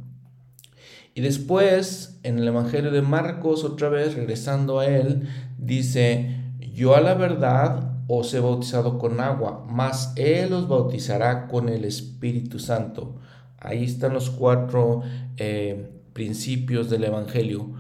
[1.14, 5.28] Y después, en el Evangelio de Marcos, otra vez regresando a él,
[5.66, 6.40] dice,
[6.74, 11.86] yo a la verdad os he bautizado con agua, mas Él os bautizará con el
[11.86, 13.16] Espíritu Santo.
[13.60, 15.02] Ahí están los cuatro
[15.38, 17.72] eh, principios del Evangelio.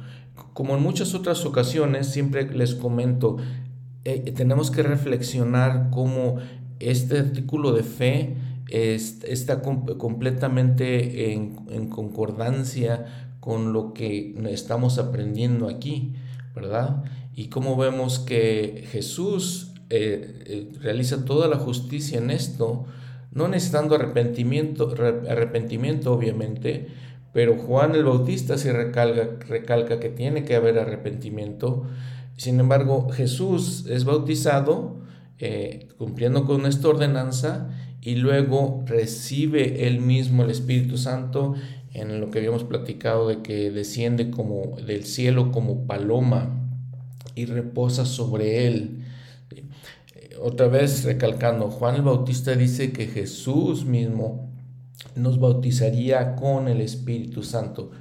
[0.54, 3.38] Como en muchas otras ocasiones, siempre les comento,
[4.06, 6.38] eh, tenemos que reflexionar cómo
[6.80, 8.36] este artículo de fe
[8.74, 13.06] está completamente en, concordancia
[13.40, 16.14] con lo que estamos aprendiendo aquí,
[16.56, 17.04] ¿verdad?
[17.36, 22.86] Y cómo vemos que Jesús eh, realiza toda la justicia en esto,
[23.32, 24.94] no necesitando arrepentimiento,
[25.30, 26.88] arrepentimiento obviamente,
[27.32, 31.84] pero Juan el Bautista sí recalca, recalca que tiene que haber arrepentimiento.
[32.38, 35.02] Sin embargo, Jesús es bautizado
[35.40, 37.70] eh, cumpliendo con esta ordenanza
[38.02, 41.56] y luego recibe él mismo el Espíritu Santo
[41.94, 46.63] en lo que habíamos platicado de que desciende como del cielo como paloma
[47.36, 49.04] y reposa sobre él
[50.44, 54.50] otra vez recalcando, Juan el Bautista dice que Jesús mismo
[55.16, 57.92] nos bautizaría con el Espíritu Santo.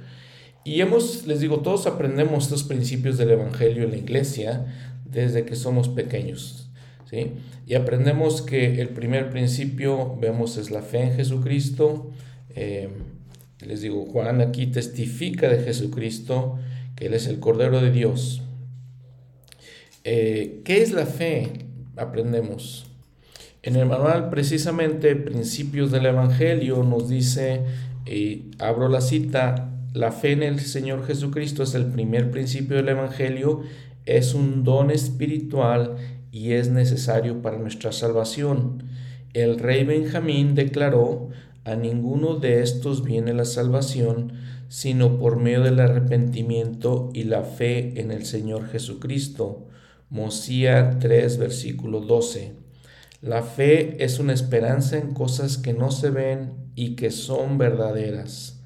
[0.65, 4.65] Y hemos, les digo, todos aprendemos estos principios del Evangelio en la iglesia
[5.05, 6.69] desde que somos pequeños.
[7.09, 7.31] ¿sí?
[7.65, 12.11] Y aprendemos que el primer principio, vemos, es la fe en Jesucristo.
[12.55, 12.89] Eh,
[13.65, 16.57] les digo, Juan aquí testifica de Jesucristo,
[16.95, 18.41] que Él es el Cordero de Dios.
[20.03, 21.67] Eh, ¿Qué es la fe?
[21.95, 22.87] aprendemos.
[23.61, 27.61] En el manual, precisamente, Principios del Evangelio nos dice,
[28.05, 32.89] y abro la cita, la fe en el Señor Jesucristo es el primer principio del
[32.89, 33.61] Evangelio,
[34.05, 35.95] es un don espiritual
[36.31, 38.83] y es necesario para nuestra salvación.
[39.33, 41.29] El rey Benjamín declaró,
[41.63, 44.33] a ninguno de estos viene la salvación,
[44.67, 49.67] sino por medio del arrepentimiento y la fe en el Señor Jesucristo.
[50.13, 52.53] Mosía 3, versículo 12.
[53.23, 58.61] La fe es una esperanza en cosas que no se ven y que son verdaderas.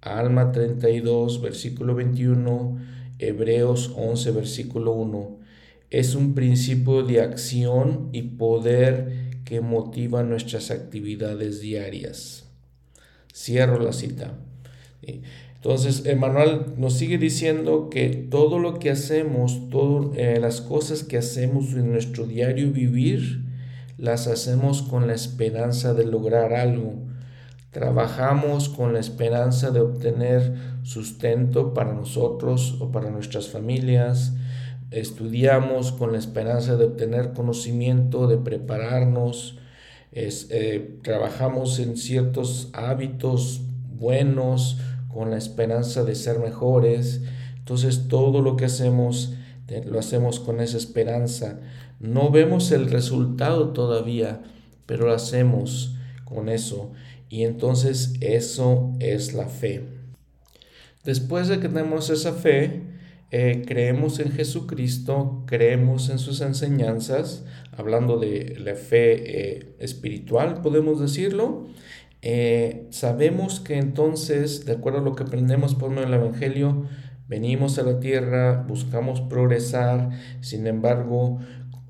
[0.00, 2.78] Alma 32, versículo 21.
[3.18, 5.38] Hebreos 11, versículo 1.
[5.90, 12.48] Es un principio de acción y poder que motiva nuestras actividades diarias.
[13.34, 14.38] Cierro la cita.
[15.60, 21.18] Entonces, Emanuel nos sigue diciendo que todo lo que hacemos, todas eh, las cosas que
[21.18, 23.44] hacemos en nuestro diario vivir,
[23.96, 26.94] las hacemos con la esperanza de lograr algo.
[27.72, 34.34] Trabajamos con la esperanza de obtener sustento para nosotros o para nuestras familias.
[34.92, 39.58] Estudiamos con la esperanza de obtener conocimiento, de prepararnos.
[40.12, 43.60] Eh, trabajamos en ciertos hábitos
[43.98, 44.78] buenos
[45.18, 47.22] con la esperanza de ser mejores.
[47.56, 49.34] Entonces todo lo que hacemos
[49.84, 51.58] lo hacemos con esa esperanza.
[51.98, 54.44] No vemos el resultado todavía,
[54.86, 56.92] pero lo hacemos con eso.
[57.28, 59.88] Y entonces eso es la fe.
[61.02, 62.82] Después de que tenemos esa fe,
[63.32, 71.00] eh, creemos en Jesucristo, creemos en sus enseñanzas, hablando de la fe eh, espiritual, podemos
[71.00, 71.66] decirlo,
[72.22, 76.86] eh, sabemos que entonces, de acuerdo a lo que aprendemos por medio del Evangelio,
[77.28, 80.10] venimos a la tierra, buscamos progresar,
[80.40, 81.38] sin embargo,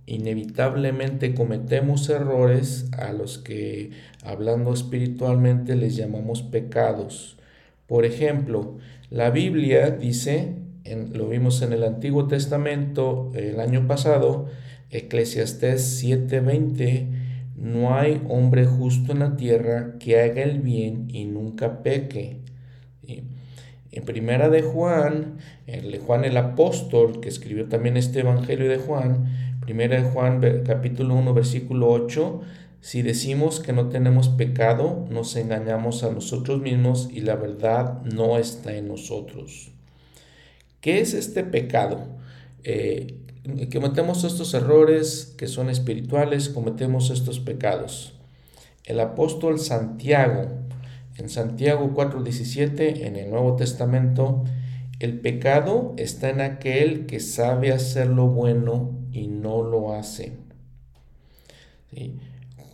[0.06, 3.90] inevitablemente cometemos errores a los que,
[4.24, 7.38] hablando espiritualmente, les llamamos pecados.
[7.86, 8.78] Por ejemplo,
[9.10, 10.56] la Biblia dice,
[11.12, 14.46] lo vimos en el Antiguo Testamento el año pasado,
[14.90, 17.06] Eclesiastés 7:20,
[17.60, 22.38] no hay hombre justo en la tierra que haga el bien y nunca peque.
[23.90, 29.58] En primera de Juan, el Juan el apóstol, que escribió también este Evangelio de Juan,
[29.60, 32.42] primera de Juan capítulo 1 versículo 8,
[32.80, 38.38] si decimos que no tenemos pecado, nos engañamos a nosotros mismos y la verdad no
[38.38, 39.72] está en nosotros.
[40.80, 42.06] ¿Qué es este pecado?
[42.62, 43.16] Eh,
[43.72, 48.14] cometemos estos errores que son espirituales, cometemos estos pecados.
[48.84, 50.48] El apóstol Santiago,
[51.16, 54.44] en Santiago 4:17, en el Nuevo Testamento,
[55.00, 60.32] el pecado está en aquel que sabe hacer lo bueno y no lo hace.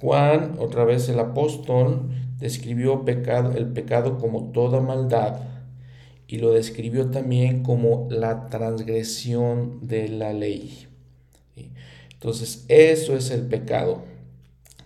[0.00, 5.53] Juan, otra vez el apóstol, describió pecado, el pecado como toda maldad
[6.26, 10.86] y lo describió también como la transgresión de la ley.
[12.12, 14.02] Entonces, eso es el pecado.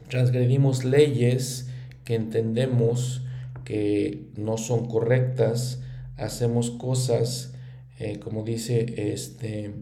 [0.08, 1.68] Transgredimos leyes
[2.04, 3.22] que entendemos
[3.64, 5.82] que no son correctas,
[6.16, 7.54] hacemos cosas,
[7.98, 9.74] eh, como dice este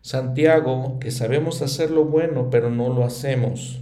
[0.00, 3.80] Santiago, que sabemos hacer lo bueno, pero no lo hacemos.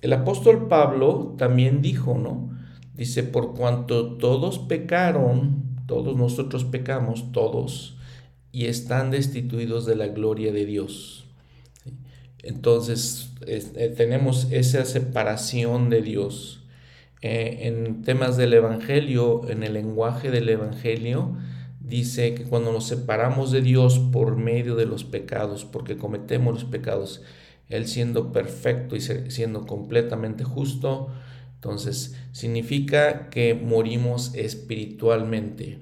[0.00, 2.56] El apóstol Pablo también dijo, ¿no?
[2.94, 7.96] Dice, por cuanto todos pecaron, todos nosotros pecamos, todos,
[8.52, 11.24] y están destituidos de la gloria de Dios.
[12.42, 16.62] Entonces eh, tenemos esa separación de Dios.
[17.22, 21.36] Eh, en temas del Evangelio, en el lenguaje del Evangelio,
[21.80, 26.64] dice que cuando nos separamos de Dios por medio de los pecados, porque cometemos los
[26.64, 27.22] pecados,
[27.70, 31.08] Él siendo perfecto y siendo completamente justo,
[31.58, 35.80] entonces, significa que morimos espiritualmente.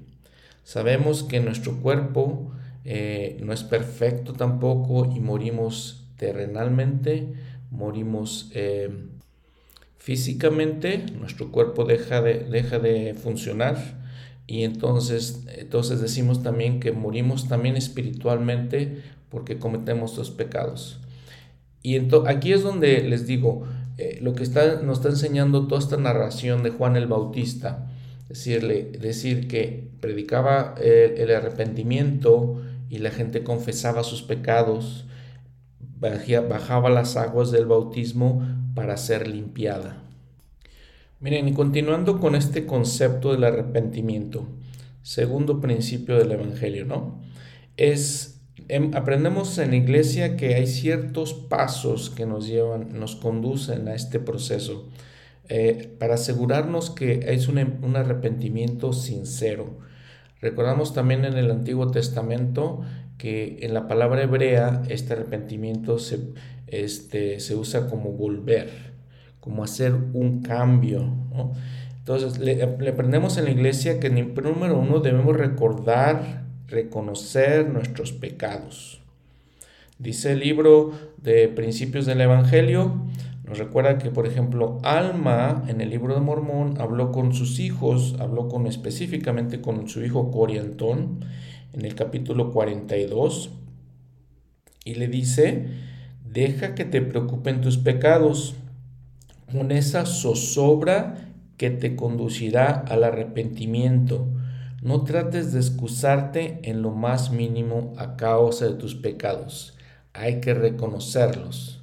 [0.65, 2.51] Sabemos que nuestro cuerpo
[2.87, 7.35] eh, no es perfecto tampoco y morimos terrenalmente,
[7.71, 8.89] morimos eh,
[9.99, 13.77] físicamente, nuestro cuerpo deja de, deja de funcionar
[14.47, 21.01] y entonces, entonces decimos también que morimos también espiritualmente porque cometemos los pecados.
[21.83, 23.69] Y aquí es donde les digo,
[23.99, 27.91] eh, lo que está, nos está enseñando toda esta narración de Juan el Bautista,
[28.29, 35.07] decirle, decir que predicaba el, arrepentimiento y la gente confesaba sus pecados,
[35.99, 40.03] bajaba las aguas del bautismo para ser limpiada.
[41.19, 44.47] Miren, y continuando con este concepto del arrepentimiento,
[45.03, 47.23] segundo principio del Evangelio, ¿no?
[47.79, 48.36] Es
[48.95, 54.19] aprendemos en la iglesia que hay ciertos pasos que nos llevan, nos conducen a este
[54.19, 54.89] proceso
[55.49, 59.79] eh, para asegurarnos que es un, un, arrepentimiento sincero.
[60.41, 62.83] Recordamos también en el Antiguo Testamento
[63.19, 66.19] que en la palabra hebrea este arrepentimiento se,
[66.67, 68.71] este, se usa como volver,
[69.41, 71.13] como hacer un cambio.
[71.99, 79.01] Entonces, le, le aprendemos en la iglesia que número uno debemos recordar reconocer nuestros pecados.
[79.99, 80.93] Dice el libro
[81.23, 83.07] de Principios del Evangelio,
[83.45, 88.17] nos recuerda que, por ejemplo, Alma en el libro de Mormón habló con sus hijos,
[88.19, 91.25] habló con específicamente con su hijo Coriantón
[91.73, 93.51] en el capítulo 42
[94.85, 95.69] y le dice,
[96.29, 98.57] deja que te preocupen tus pecados
[99.51, 104.27] con esa zozobra que te conducirá al arrepentimiento
[104.83, 109.77] no trates de excusarte en lo más mínimo a causa de tus pecados.
[110.13, 111.83] Hay que reconocerlos.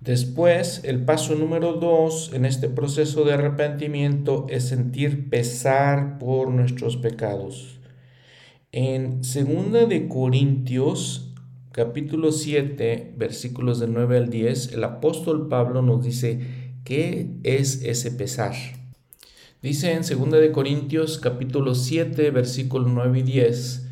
[0.00, 6.96] Después, el paso número dos en este proceso de arrepentimiento es sentir pesar por nuestros
[6.96, 7.80] pecados.
[8.70, 11.34] En 2 de Corintios,
[11.72, 16.40] capítulo 7, versículos de 9 al 10, el apóstol Pablo nos dice,
[16.84, 18.54] ¿qué es ese pesar?
[19.60, 23.88] Dice en 2 de Corintios capítulo 7 versículo 9 y 10,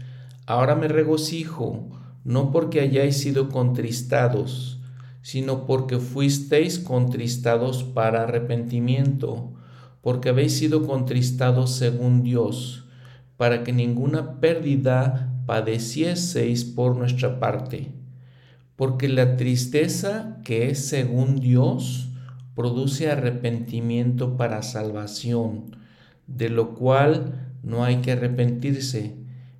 [0.47, 1.89] Ahora me regocijo,
[2.23, 4.79] no porque hayáis sido contristados,
[5.23, 9.55] sino porque fuisteis contristados para arrepentimiento,
[10.03, 12.85] porque habéis sido contristados según Dios,
[13.37, 17.91] para que ninguna pérdida padecieseis por nuestra parte.
[18.77, 22.06] Porque la tristeza que es según Dios,
[22.57, 25.77] produce arrepentimiento para salvación,
[26.27, 29.15] de lo cual no hay que arrepentirse,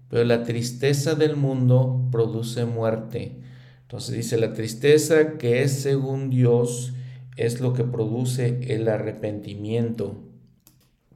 [0.09, 3.37] pero la tristeza del mundo produce muerte.
[3.83, 6.95] Entonces dice, la tristeza que es según Dios
[7.37, 10.23] es lo que produce el arrepentimiento,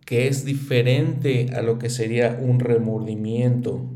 [0.04, 3.86] que es diferente a lo que sería un remordimiento.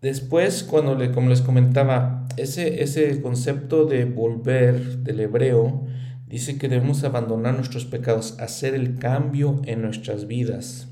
[0.00, 5.84] Después, cuando le, como les comentaba, ese, ese concepto de volver del hebreo,
[6.28, 10.88] dice que debemos abandonar nuestros pecados, hacer el cambio en nuestras vidas.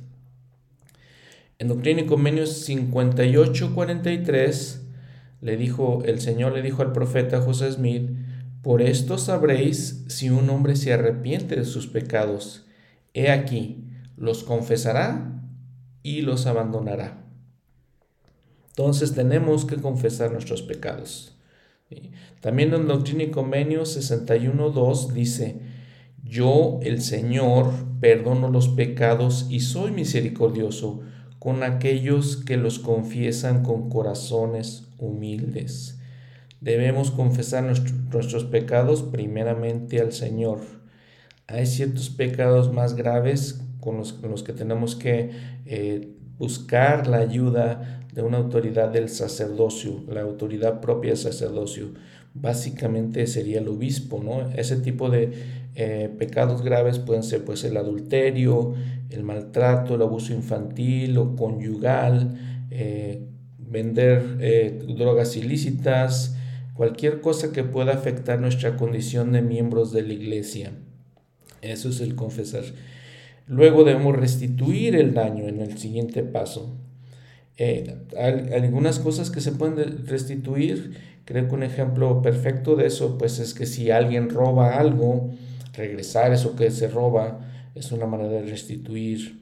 [1.58, 4.80] En Doctrina y Convenios 58:43
[5.42, 8.10] le dijo el Señor le dijo al profeta José Smith,
[8.62, 12.66] por esto sabréis si un hombre se arrepiente de sus pecados.
[13.14, 13.84] He aquí,
[14.16, 15.40] los confesará
[16.02, 17.22] y los abandonará.
[18.70, 21.35] Entonces tenemos que confesar nuestros pecados.
[22.40, 25.60] También en Doctrina y Convenios 61.2 dice,
[26.22, 27.70] yo, el Señor,
[28.00, 31.00] perdono los pecados y soy misericordioso
[31.38, 36.00] con aquellos que los confiesan con corazones humildes.
[36.60, 40.60] Debemos confesar nuestros pecados primeramente al Señor.
[41.46, 45.30] Hay ciertos pecados más graves con los, los que tenemos que
[45.66, 51.88] eh, buscar la ayuda de una autoridad del sacerdocio, la autoridad propia del sacerdocio.
[52.34, 54.50] Básicamente sería el obispo, ¿no?
[54.52, 55.32] Ese tipo de
[55.74, 58.74] eh, pecados graves pueden ser pues el adulterio,
[59.10, 63.26] el maltrato, el abuso infantil o conyugal, eh,
[63.58, 66.36] vender eh, drogas ilícitas,
[66.74, 70.72] cualquier cosa que pueda afectar nuestra condición de miembros de la iglesia.
[71.62, 72.64] Eso es el confesar.
[73.46, 76.76] Luego debemos restituir el daño en el siguiente paso.
[77.58, 83.38] Eh, algunas cosas que se pueden restituir, creo que un ejemplo perfecto de eso, pues
[83.38, 85.30] es que si alguien roba algo,
[85.74, 87.40] regresar eso que se roba
[87.74, 89.40] es una manera de restituir.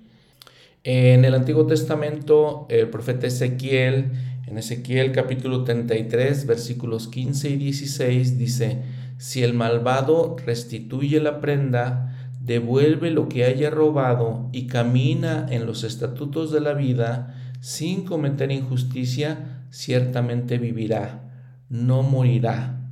[0.85, 4.11] En el Antiguo Testamento, el profeta Ezequiel,
[4.47, 8.79] en Ezequiel capítulo 33, versículos 15 y 16, dice,
[9.17, 12.14] si el malvado restituye la prenda,
[12.45, 18.53] devuelve lo que haya robado y camina en los estatutos de la vida sin cometer
[18.53, 21.33] injusticia, ciertamente vivirá,
[21.71, 22.83] no morirá.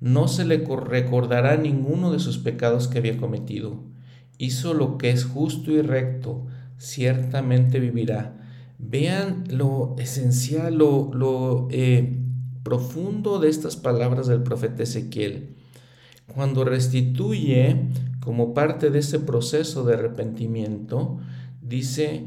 [0.00, 3.84] No se le recordará ninguno de sus pecados que había cometido.
[4.36, 6.46] Hizo lo que es justo y recto,
[6.76, 8.36] ciertamente vivirá.
[8.78, 12.18] Vean lo esencial, lo, lo eh,
[12.64, 15.56] profundo de estas palabras del profeta Ezequiel.
[16.34, 17.88] Cuando restituye,
[18.28, 21.16] como parte de ese proceso de arrepentimiento,
[21.62, 22.26] dice,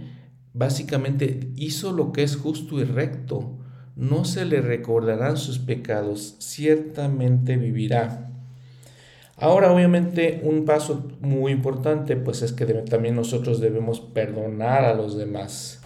[0.51, 3.59] básicamente, hizo lo que es justo y recto,
[3.95, 8.31] no se le recordarán sus pecados, ciertamente vivirá.
[9.37, 15.15] Ahora, obviamente, un paso muy importante, pues es que también nosotros debemos perdonar a los
[15.15, 15.83] demás.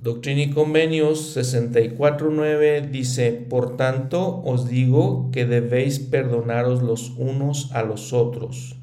[0.00, 7.84] Doctrina y Convenios 64.9 dice, Por tanto os digo que debéis perdonaros los unos a
[7.84, 8.76] los otros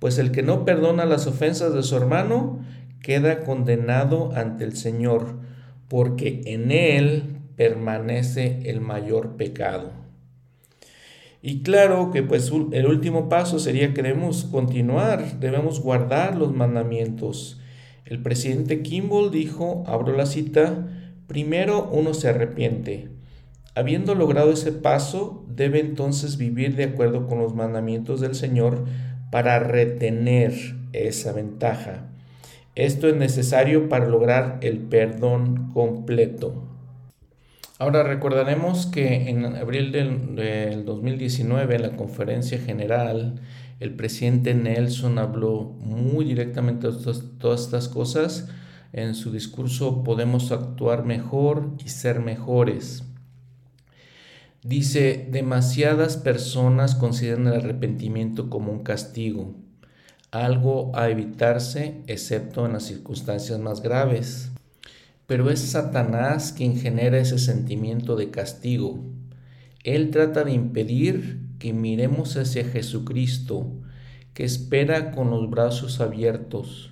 [0.00, 2.58] pues el que no perdona las ofensas de su hermano
[3.00, 5.38] queda condenado ante el Señor,
[5.88, 9.92] porque en él permanece el mayor pecado.
[11.42, 17.60] Y claro que pues el último paso sería que debemos continuar, debemos guardar los mandamientos.
[18.04, 20.88] El presidente Kimball dijo, abro la cita,
[21.26, 23.08] primero uno se arrepiente.
[23.74, 28.84] Habiendo logrado ese paso, debe entonces vivir de acuerdo con los mandamientos del Señor
[29.30, 30.52] para retener
[30.92, 32.06] esa ventaja.
[32.74, 36.70] Esto es necesario para lograr el perdón completo.
[37.78, 43.40] Ahora recordaremos que en abril del, 2019, en la conferencia general,
[43.80, 46.92] el presidente Nelson habló muy directamente de
[47.38, 48.50] todas estas cosas.
[48.92, 53.09] En su discurso podemos actuar mejor y ser mejores.
[54.62, 59.54] Dice, demasiadas personas consideran el arrepentimiento como un castigo,
[60.32, 64.50] algo a evitarse excepto en las circunstancias más graves.
[65.26, 69.02] Pero es Satanás quien genera ese sentimiento de castigo.
[69.82, 73.66] Él trata de impedir que miremos hacia Jesucristo,
[74.34, 76.90] que espera con los brazos abiertos,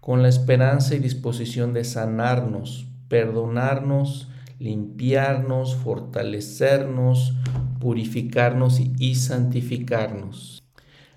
[0.00, 4.29] con la esperanza y disposición de sanarnos, perdonarnos,
[4.60, 7.34] limpiarnos, fortalecernos,
[7.80, 10.62] purificarnos y, santificarnos.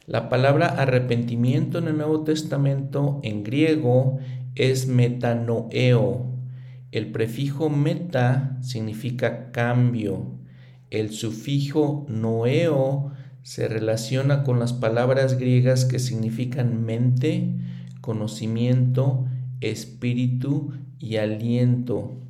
[0.07, 4.17] La palabra arrepentimiento en el Nuevo Testamento en griego
[4.55, 6.31] es metanoeo.
[6.91, 10.39] El prefijo meta significa cambio.
[10.89, 17.55] El sufijo noeo se relaciona con las palabras griegas que significan mente,
[17.99, 19.25] conocimiento,
[19.59, 22.23] espíritu y aliento.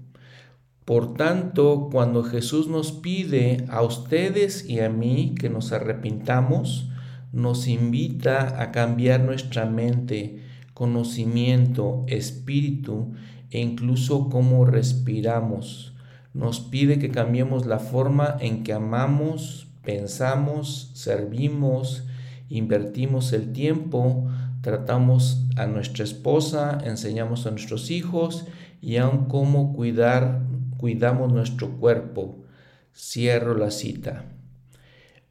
[0.86, 6.90] Por tanto, cuando Jesús nos pide a ustedes y a mí que nos arrepintamos,
[7.32, 13.14] nos invita a cambiar nuestra mente, conocimiento, espíritu
[13.50, 15.94] e incluso cómo respiramos.
[16.34, 22.04] Nos pide que cambiemos la forma en que amamos, pensamos, servimos,
[22.50, 24.28] invertimos el tiempo,
[24.62, 28.46] tratamos a nuestra esposa, enseñamos a nuestros hijos
[28.82, 30.42] y aún cómo cuidar
[30.84, 32.44] cuidamos nuestro cuerpo.
[32.94, 34.26] Cierro la cita.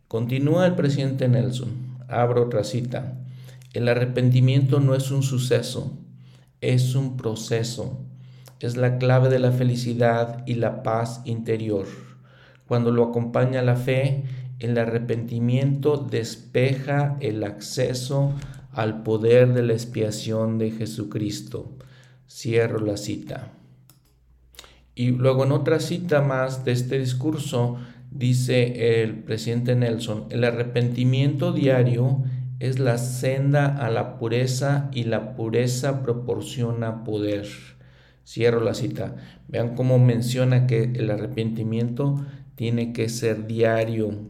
[0.08, 1.98] Continúa el presidente Nelson.
[2.08, 3.18] Abro otra cita.
[3.74, 5.98] El arrepentimiento no es un suceso,
[6.62, 8.00] es un proceso.
[8.60, 11.84] es la clave de la felicidad y la paz interior.
[12.66, 14.24] Cuando lo acompaña la fe,
[14.58, 18.32] el arrepentimiento despeja el acceso
[18.70, 21.76] al poder de la expiación de Jesucristo.
[22.26, 23.52] Cierro la cita.
[24.94, 27.78] Y luego en otra cita más de este discurso
[28.10, 32.22] dice el presidente Nelson, el arrepentimiento diario
[32.60, 37.48] es la senda a la pureza y la pureza proporciona poder.
[38.24, 39.16] Cierro la cita.
[39.48, 42.24] Vean cómo menciona que el arrepentimiento
[42.54, 44.28] tiene que ser diario,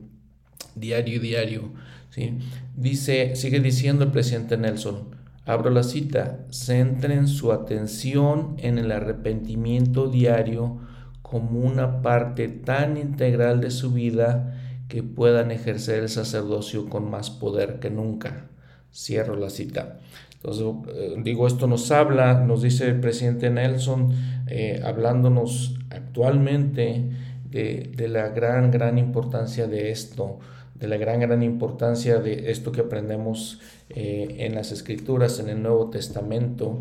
[0.74, 1.72] diario, diario.
[2.08, 2.38] ¿sí?
[2.74, 10.08] Dice, sigue diciendo el presidente Nelson, abro la cita, centren su atención en el arrepentimiento
[10.08, 10.78] diario
[11.22, 17.30] como una parte tan integral de su vida que puedan ejercer el sacerdocio con más
[17.30, 18.48] poder que nunca.
[18.92, 19.98] Cierro la cita.
[20.34, 24.12] Entonces, eh, digo, esto nos habla, nos dice el presidente Nelson,
[24.48, 27.10] eh, hablándonos actualmente
[27.48, 30.40] de, la gran, gran importancia de esto,
[30.82, 35.62] de la gran, gran importancia de esto que aprendemos eh, en las escrituras, en el
[35.62, 36.80] Nuevo Testamento,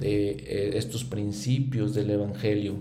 [0.00, 2.74] de eh, estos principios del Evangelio.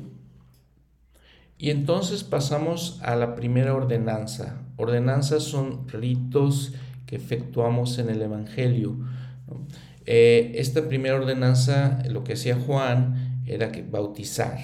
[1.59, 4.59] Y entonces pasamos a la primera ordenanza.
[4.75, 6.73] Ordenanzas son ritos
[7.05, 8.97] que efectuamos en el Evangelio.
[10.07, 14.57] Eh, esta primera ordenanza, lo que hacía Juan era que bautizar.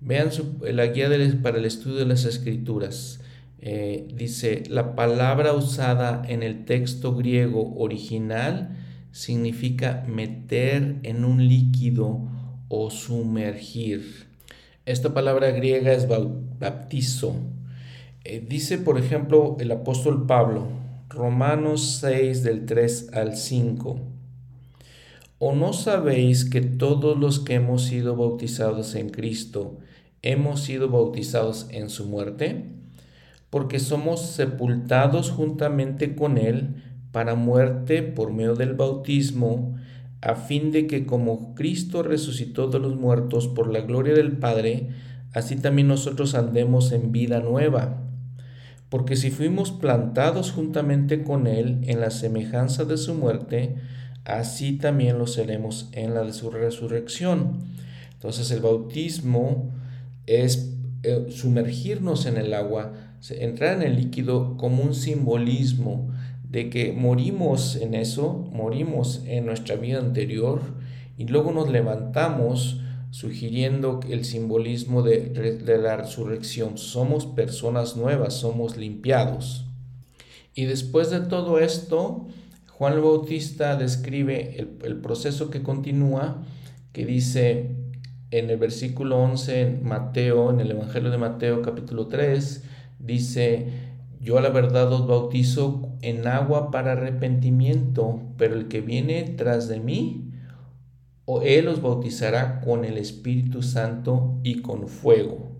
[0.00, 1.08] Vean la guía
[1.42, 3.18] para el estudio de las escrituras.
[3.58, 8.76] Eh, dice, la palabra usada en el texto griego original
[9.12, 12.20] significa meter en un líquido
[12.68, 14.26] o sumergir.
[14.84, 17.34] Esta palabra griega es baptizo.
[18.24, 20.68] Eh, dice, por ejemplo, el apóstol Pablo,
[21.08, 24.00] Romanos 6 del 3 al 5.
[25.38, 29.78] ¿O no sabéis que todos los que hemos sido bautizados en Cristo
[30.22, 32.75] hemos sido bautizados en su muerte?
[33.50, 36.82] Porque somos sepultados juntamente con Él
[37.12, 39.76] para muerte por medio del bautismo,
[40.20, 44.90] a fin de que como Cristo resucitó de los muertos por la gloria del Padre,
[45.32, 48.02] así también nosotros andemos en vida nueva.
[48.88, 53.76] Porque si fuimos plantados juntamente con Él en la semejanza de su muerte,
[54.24, 57.58] así también lo seremos en la de su resurrección.
[58.12, 59.70] Entonces el bautismo
[60.26, 60.72] es
[61.02, 62.92] eh, sumergirnos en el agua,
[63.30, 66.10] entrar en el líquido como un simbolismo
[66.48, 70.60] de que morimos en eso, morimos en nuestra vida anterior
[71.18, 76.76] y luego nos levantamos sugiriendo el simbolismo de, la resurrección.
[76.76, 79.66] Somos personas nuevas, somos limpiados.
[80.54, 82.26] Y después de todo esto,
[82.68, 86.42] Juan el Bautista describe el, el proceso que continúa,
[86.92, 87.76] que dice,
[88.30, 92.64] en el versículo 11 en Mateo, en el Evangelio de Mateo capítulo 3,
[93.06, 93.66] dice,
[94.20, 99.68] yo a la verdad os bautizo en agua para arrepentimiento, pero el que viene tras
[99.68, 100.32] de mí,
[101.24, 105.56] o él os bautizará con el Espíritu Santo y con fuego.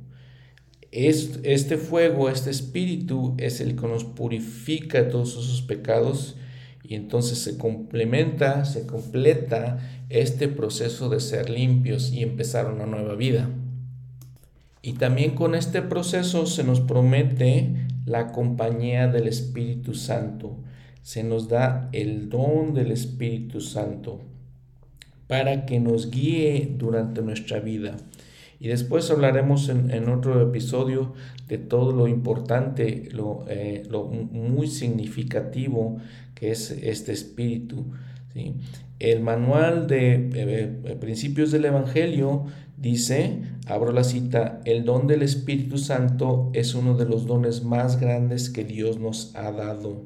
[0.92, 6.36] Este fuego, este espíritu es el que nos purifica de todos esos pecados
[6.82, 9.78] y entonces se complementa, se completa
[10.08, 13.50] este proceso de ser limpios y empezar una nueva vida.
[14.86, 17.74] Y también con este proceso se nos promete
[18.04, 20.58] la compañía del Espíritu Santo.
[21.02, 24.20] Se nos da el don del Espíritu Santo
[25.26, 27.96] para que nos guíe durante nuestra vida.
[28.60, 31.14] Y después hablaremos en, otro episodio
[31.48, 35.96] de todo lo importante, lo, eh, lo muy significativo
[36.36, 37.86] que es este espíritu.
[38.34, 38.54] ¿sí?
[39.00, 40.30] El manual de eh,
[40.84, 42.46] eh, principios del Evangelio
[42.76, 47.98] dice, abro la cita, el don del Espíritu Santo es uno de los dones más
[47.98, 50.04] grandes que Dios nos ha dado.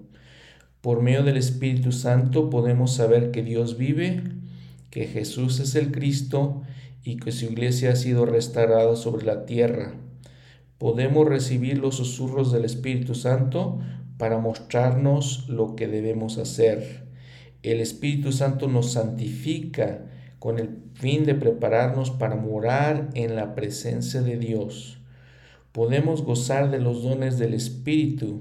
[0.81, 4.23] Por medio del Espíritu Santo podemos saber que Dios vive,
[4.91, 6.63] que Jesús es el Cristo
[7.05, 9.95] y que su iglesia ha sido restaurada sobre la tierra.
[10.79, 13.81] Podemos recibir los susurros del Espíritu Santo
[14.17, 17.07] para mostrarnos lo que debemos hacer.
[17.63, 20.07] El Espíritu Santo nos santifica
[20.41, 24.99] con el fin de prepararnos para morar en la presencia de Dios.
[25.71, 28.41] Podemos gozar de los dones del Espíritu.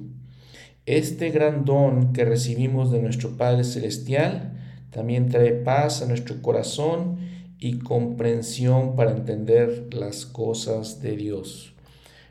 [0.88, 4.58] Este gran don que recibimos de nuestro Padre Celestial
[4.90, 7.20] también trae paz a nuestro corazón
[7.60, 11.76] y comprensión para entender las cosas de Dios.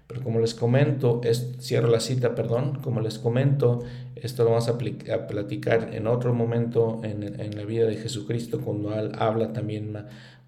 [0.09, 1.21] Pero como les comento,
[1.61, 3.81] cierro la cita, perdón, como les comento,
[4.17, 9.13] esto lo vamos a, platicar en otro momento en, la vida de Jesucristo, cuando él
[9.19, 9.97] habla también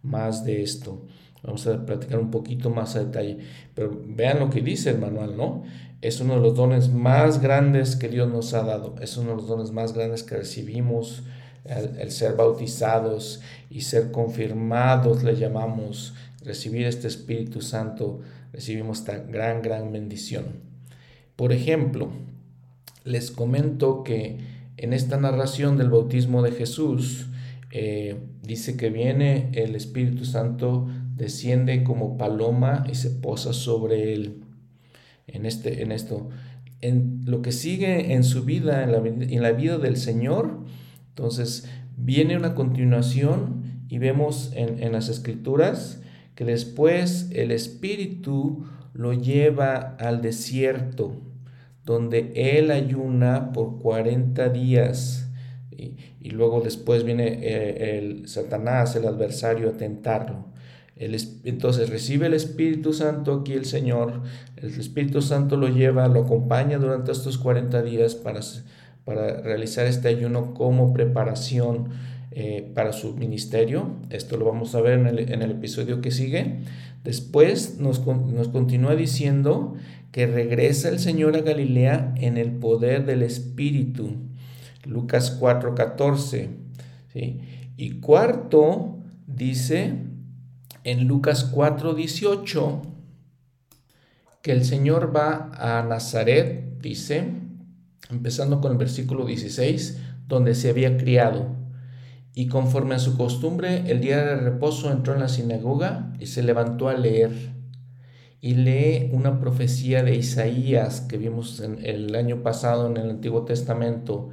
[0.03, 1.07] más de esto.
[1.43, 3.39] Vamos a platicar un poquito más a detalle.
[3.75, 5.63] Pero vean lo que dice el manual, ¿no?
[6.01, 8.95] Es uno de los dones más grandes que Dios nos ha dado.
[9.03, 11.23] Es uno de los dones más grandes que recibimos.
[11.65, 18.21] El, ser bautizados y ser confirmados, le llamamos, recibir este Espíritu Santo,
[18.53, 20.45] recibimos esta gran, gran bendición.
[21.37, 22.11] Por ejemplo,
[23.05, 24.39] les comento que
[24.77, 27.27] en esta narración del bautismo de Jesús,
[27.73, 34.43] eh, dice que viene el Espíritu Santo, desciende como paloma y se posa sobre él.
[35.27, 36.29] En, este, en esto,
[36.81, 40.65] en lo que sigue en su vida, en la, en la vida del Señor,
[41.11, 46.01] entonces viene una continuación y vemos en, en las escrituras
[46.41, 48.65] que después el Espíritu
[48.95, 51.21] lo lleva al desierto,
[51.85, 55.29] donde él ayuna por 40 días
[55.71, 60.47] y, luego después viene eh, el Satanás, el adversario, a tentarlo.
[60.97, 64.23] entonces recibe el Espíritu Santo aquí el Señor,
[64.57, 68.41] el Espíritu Santo lo lleva, lo acompaña durante estos 40 días para,
[69.05, 71.91] para realizar este ayuno como preparación
[72.33, 73.97] eh, para su ministerio.
[74.11, 76.61] Esto lo vamos a ver en el, episodio que sigue.
[77.03, 79.75] Después nos, continúa diciendo
[80.13, 84.17] que regresa el Señor a Galilea en el poder del Espíritu.
[84.85, 86.49] Lucas 4:14.
[87.13, 87.41] ¿sí?
[87.77, 89.95] Y cuarto, dice
[90.85, 92.83] en Lucas 4:18
[94.43, 97.25] que el Señor va a Nazaret, dice,
[98.09, 101.60] empezando con el versículo 16, donde se había criado.
[102.35, 106.43] Y conforme a su costumbre, el día de reposo entró en la sinagoga y se
[106.43, 107.33] levantó a leer.
[108.41, 113.45] Y lee una profecía de Isaías que vimos en el año pasado en el Antiguo
[113.45, 114.31] Testamento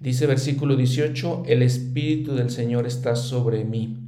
[0.00, 3.98] Dice versículo 18, el Espíritu del Señor está sobre mí,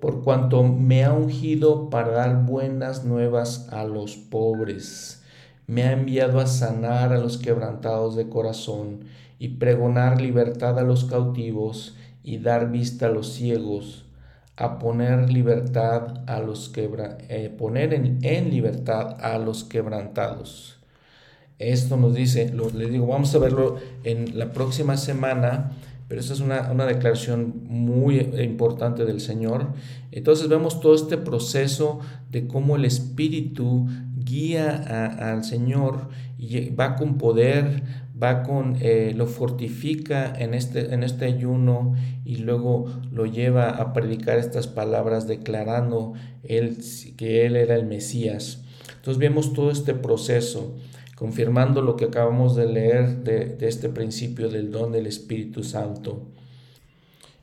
[0.00, 5.22] por cuanto me ha ungido para dar buenas nuevas a los pobres.
[5.68, 9.04] Me ha enviado a sanar a los quebrantados de corazón
[9.38, 14.06] y pregonar libertad a los cautivos y dar vista a los ciegos,
[14.56, 20.74] a poner libertad a los quebra eh, poner en, libertad a los quebrantados
[21.58, 25.72] esto nos dice, lo, les digo, vamos a verlo en la próxima semana,
[26.08, 29.68] pero esta es una, declaración muy importante del Señor.
[30.10, 32.00] Entonces vemos todo este proceso
[32.30, 36.08] de cómo el Espíritu guía al Señor
[36.78, 37.82] va con poder,
[38.20, 43.92] va con, eh, lo fortifica en este, en este ayuno y luego lo lleva a
[43.92, 46.78] predicar estas palabras declarando él,
[47.16, 48.62] que Él era el Mesías.
[48.96, 50.76] Entonces vemos todo este proceso
[51.14, 56.26] confirmando lo que acabamos de leer de, este principio del don del Espíritu Santo.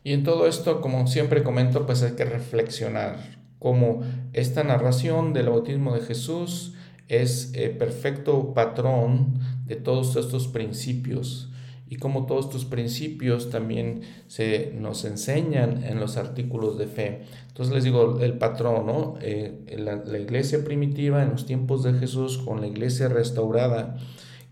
[0.03, 3.17] Y en todo esto, como siempre comento, pues hay que reflexionar
[3.59, 4.01] cómo
[4.33, 6.73] esta narración del bautismo de Jesús
[7.11, 11.51] es eh, perfecto patrón de todos estos principios
[11.89, 17.23] y como todos estos principios también se nos enseñan en los artículos de fe.
[17.49, 19.15] Entonces les digo, el patrón, ¿no?
[19.19, 23.97] Eh, la, iglesia primitiva en los tiempos de Jesús con la iglesia restaurada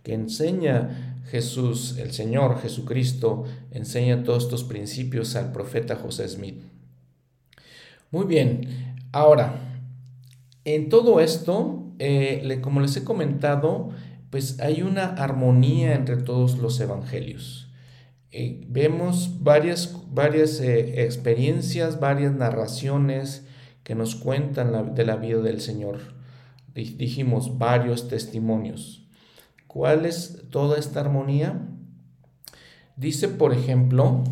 [0.03, 6.61] que enseña Jesús, el Señor Jesucristo, enseña todos estos principios al profeta José Smith.
[8.11, 9.79] Muy bien, ahora,
[10.65, 13.89] en todo esto, eh, como les he comentado,
[14.29, 17.69] pues hay una armonía entre todos los evangelios.
[18.31, 23.45] Eh, vemos varias, varias eh, experiencias, varias narraciones
[23.83, 25.99] que nos cuentan de la vida del Señor.
[26.73, 29.07] Dijimos varios testimonios.
[29.67, 31.67] ¿Cuál es toda esta armonía?
[32.95, 34.23] Dice, por ejemplo,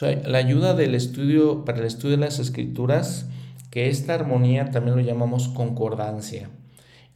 [0.00, 3.28] la ayuda del estudio, para el estudio de las escrituras,
[3.74, 6.48] que esta armonía también lo llamamos concordancia.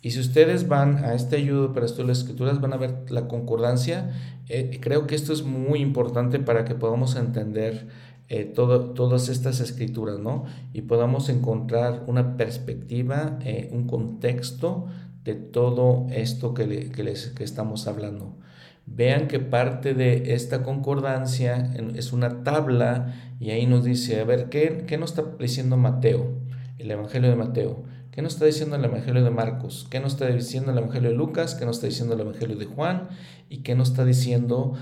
[0.02, 3.28] Y si ustedes van a este ayudo para estudiar las escrituras, van a ver la
[3.28, 4.10] concordancia.
[4.48, 7.86] Eh, creo que esto es muy importante para que podamos entender
[8.28, 10.46] eh, todas estas escrituras, ¿no?
[10.72, 14.86] Y podamos encontrar una perspectiva, eh, un contexto
[15.22, 18.36] de todo esto que, les, que estamos hablando.
[18.84, 24.48] Vean que parte de esta concordancia es una tabla y ahí nos dice, a ver,
[24.48, 26.37] ¿qué, qué nos está diciendo Mateo?
[26.78, 27.84] El Evangelio de Mateo
[28.18, 29.86] ¿Qué nos está diciendo el Evangelio de Marcos?
[29.90, 31.54] ¿Qué nos está diciendo el Evangelio de Lucas?
[31.54, 33.10] ¿Qué nos está diciendo el Evangelio de Juan?
[33.48, 34.74] ¿Y qué nos está diciendo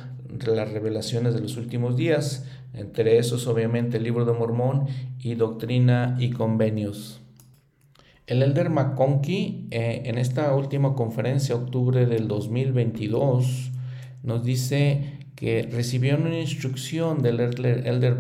[0.47, 2.47] las revelaciones de los últimos días?
[2.73, 4.87] Entre esos, obviamente, el libro de Mormón
[5.21, 7.21] y Doctrina y Convenios.
[8.27, 13.71] El elder McConkie, eh, en esta última conferencia, octubre del 2022,
[14.23, 18.17] nos dice que recibió una instrucción del elder, elder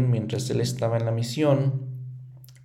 [0.00, 1.89] mientras él estaba en la misión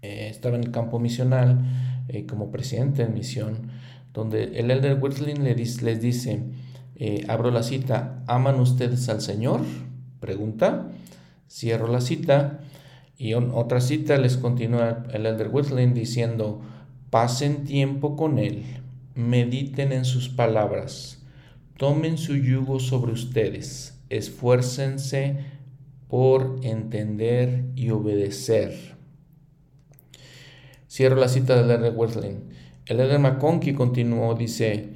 [0.06, 1.66] eh, estaba en el campo misional
[2.10, 3.70] eh, como presidente de misión,
[4.14, 6.44] donde el elder Whitling les dice,
[6.96, 9.62] eh, abro la cita, ¿aman ustedes al Señor?
[10.20, 10.90] Pregunta,
[11.50, 12.60] cierro la cita
[13.18, 16.62] y otra cita les continúa el elder Whitling diciendo,
[17.10, 18.64] pasen tiempo con Él,
[19.16, 21.26] mediten en sus palabras,
[21.78, 25.38] tomen su yugo sobre ustedes, esfuércense
[26.08, 28.95] por entender y obedecer.
[30.96, 32.38] Cierro la cita del elder Whitling.
[32.86, 34.94] El elder McConkie continuó, dice,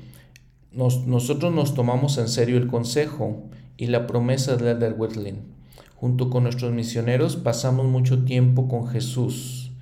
[0.72, 5.42] nosotros nos tomamos en serio el consejo y la promesa de Elder Whitling.
[5.98, 9.74] Junto con nuestros misioneros pasamos mucho tiempo con Jesús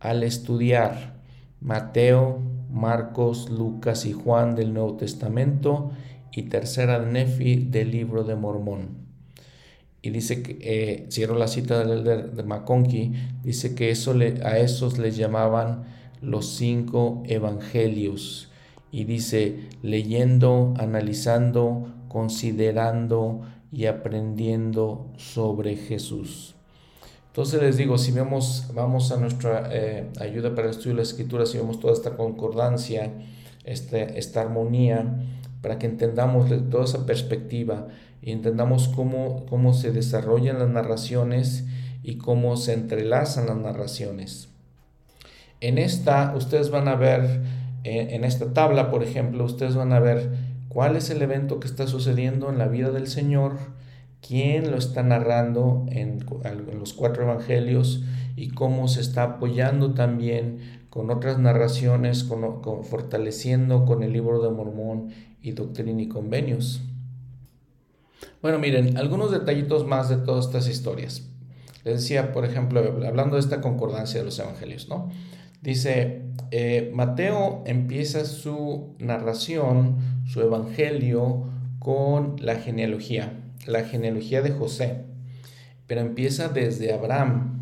[0.00, 1.20] al estudiar
[1.60, 2.42] Mateo,
[2.72, 5.92] Marcos, Lucas y Juan del Nuevo Testamento
[6.32, 8.99] y tercera de Nefi del libro de Mormón.
[10.02, 14.42] Y dice que, eh, cierro la cita del Elder de McConkie, dice que eso le,
[14.44, 15.84] a esos les llamaban
[16.22, 18.50] los cinco evangelios
[18.92, 26.56] y dice, leyendo, analizando, considerando y aprendiendo sobre Jesús.
[27.28, 31.02] Entonces les digo, si vemos, vamos a nuestra eh, ayuda para el estudio de la
[31.02, 33.12] escritura, si vemos toda esta concordancia,
[33.64, 35.14] este, esta armonía,
[35.62, 37.86] para que entendamos toda esa perspectiva
[38.22, 41.64] y entendamos cómo, cómo se desarrollan las narraciones
[42.02, 44.48] y cómo se entrelazan las narraciones.
[45.60, 47.42] En esta ustedes van a ver
[47.82, 50.30] en esta tabla, por ejemplo, ustedes van a ver
[50.68, 53.56] cuál es el evento que está sucediendo en la vida del Señor,
[54.26, 56.24] quién lo está narrando en,
[56.78, 58.04] los cuatro evangelios
[58.36, 62.28] y cómo se está apoyando también con otras narraciones,
[62.82, 65.08] fortaleciendo con el libro de Mormón
[65.40, 66.82] y Doctrina y Convenios.
[68.42, 71.28] Bueno, miren, algunos detallitos más de todas estas historias.
[71.84, 75.10] Les decía, por ejemplo, hablando de esta concordancia de los evangelios, ¿no?
[75.62, 81.44] Dice, eh, Mateo empieza su narración, su evangelio,
[81.80, 85.06] con la genealogía, la genealogía de José,
[85.86, 87.56] pero empieza desde Abraham.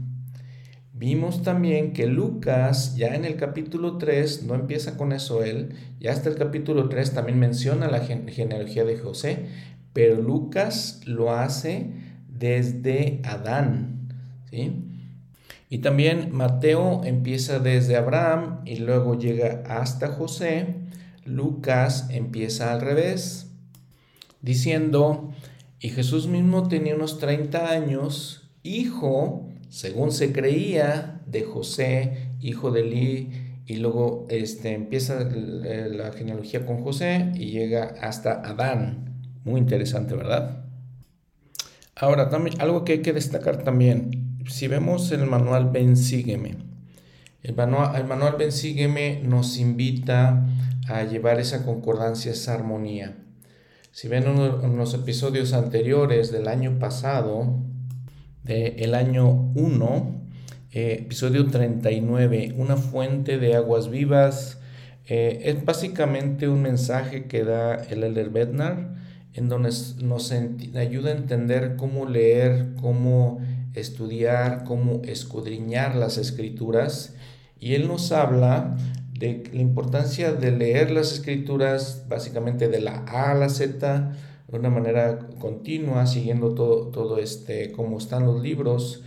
[0.93, 6.11] Vimos también que Lucas, ya en el capítulo 3, no empieza con eso él, ya
[6.11, 9.47] hasta el capítulo 3 también menciona la genealogía de José,
[9.99, 11.91] pero Lucas lo hace
[12.29, 14.15] desde Adán.
[14.49, 14.71] ¿sí?
[15.71, 20.77] Y también Mateo empieza desde Abraham y luego llega hasta José.
[21.25, 23.51] Lucas empieza al revés,
[24.41, 25.33] diciendo,
[25.81, 32.85] y Jesús mismo tenía unos 30 años, hijo, según se creía, de José, hijo de
[32.85, 33.31] Li,
[33.67, 39.08] y luego este, empieza la genealogía con José y llega hasta Adán.
[39.49, 40.65] Muy interesante, ¿verdad?
[41.97, 46.57] Ahora, también, algo que hay que destacar también, si vemos el manual Ven Sígueme,
[47.43, 50.47] el manual, el manual Ven Sígueme nos invita
[50.87, 53.17] a llevar esa concordancia, esa armonía.
[53.91, 57.59] Si ven en los episodios anteriores del año pasado,
[58.45, 60.21] del año 1,
[60.73, 64.59] eh, episodio 39, una fuente de aguas vivas,
[65.07, 68.98] eh, es básicamente un mensaje que da el Elder Bednar,
[69.35, 69.71] en donde
[70.03, 73.41] nos ayuda a entender cómo leer, cómo
[73.75, 77.15] estudiar, cómo escudriñar las escrituras
[77.61, 78.77] y él nos habla
[79.19, 84.13] de la importancia de leer las escrituras básicamente de la A a la Z
[84.49, 89.03] de una manera continua, siguiendo todo, todo este, cómo están los libros.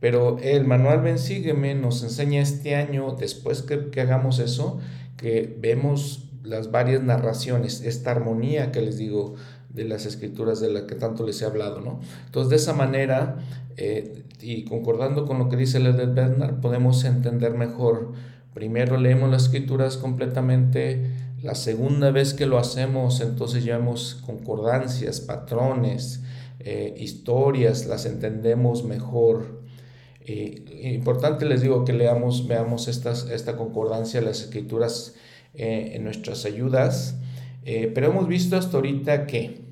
[0.00, 4.78] Pero el manual Ven Sígueme nos enseña este año, después que, que hagamos eso,
[5.16, 9.34] que vemos las varias narraciones, esta armonía que les digo
[9.74, 12.00] de las escrituras de la que tanto les he hablado, ¿no?
[12.26, 13.38] Entonces, de esa manera,
[13.76, 18.12] eh, y concordando con lo que dice Edith Bernard, podemos entender mejor.
[18.54, 21.10] Primero leemos las escrituras completamente,
[21.42, 26.22] la segunda vez que lo hacemos, entonces llevamos concordancias, patrones,
[26.60, 29.60] eh, historias, las entendemos mejor.
[30.24, 35.16] Eh, importante les digo que leamos, veamos esta concordancia, las escrituras
[35.56, 37.14] en nuestras ayudas,
[37.62, 39.63] pero hemos visto hasta ahorita que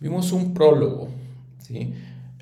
[0.00, 1.10] Vimos un prólogo.
[1.58, 1.92] ¿sí?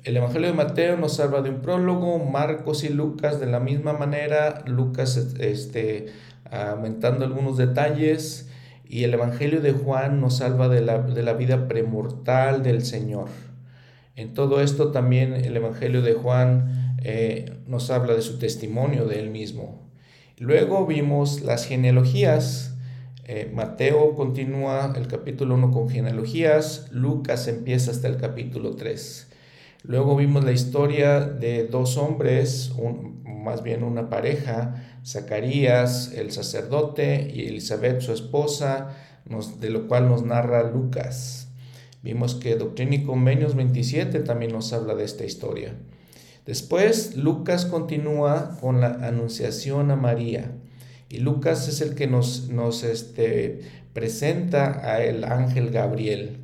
[0.05, 3.91] El Evangelio de Mateo nos habla de un prólogo, Marcos y Lucas de la misma
[3.91, 6.07] manera, Lucas este,
[6.49, 8.49] aumentando algunos detalles,
[8.87, 13.27] y el Evangelio de Juan nos habla de la, de la vida premortal del Señor.
[14.15, 19.19] En todo esto también el Evangelio de Juan eh, nos habla de su testimonio de
[19.19, 19.87] él mismo.
[20.37, 22.77] Luego vimos las genealogías,
[23.31, 29.27] eh, Mateo continúa el capítulo 1 con genealogías, Lucas empieza hasta el capítulo 3.
[29.83, 32.73] Luego vimos la historia de dos hombres,
[33.23, 38.97] más bien una pareja, Zacarías, el sacerdote, y Elizabeth, su esposa,
[39.59, 41.49] de lo cual nos narra Lucas.
[42.01, 45.75] Vimos que Doctrina y Convenios 27 también nos habla de esta historia.
[46.47, 50.51] Después, Lucas continúa con la anunciación a María.
[51.09, 53.61] Y Lucas es el que nos, nos este,
[53.93, 56.37] presenta a el ángel Gabriel.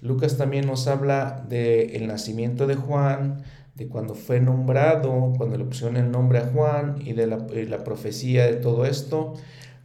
[0.00, 3.42] Lucas también nos habla del nacimiento de Juan,
[3.74, 8.46] de cuando fue nombrado, cuando le pusieron el nombre a Juan y de la, profecía
[8.46, 9.34] de todo esto.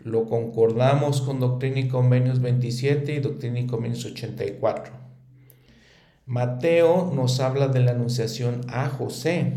[0.04, 4.94] Lo concordamos con Doctrina y Convenios 27 y Doctrina y Convenios 84.
[6.26, 9.54] Mateo nos habla de la anunciación a José.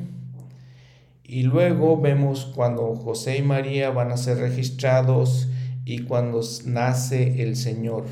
[1.27, 5.49] Y luego vemos cuando José y María van a ser registrados
[5.87, 8.05] y cuando nace el Señor.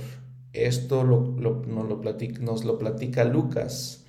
[0.54, 4.04] Esto nos, lo platica, nos lo platica Lucas.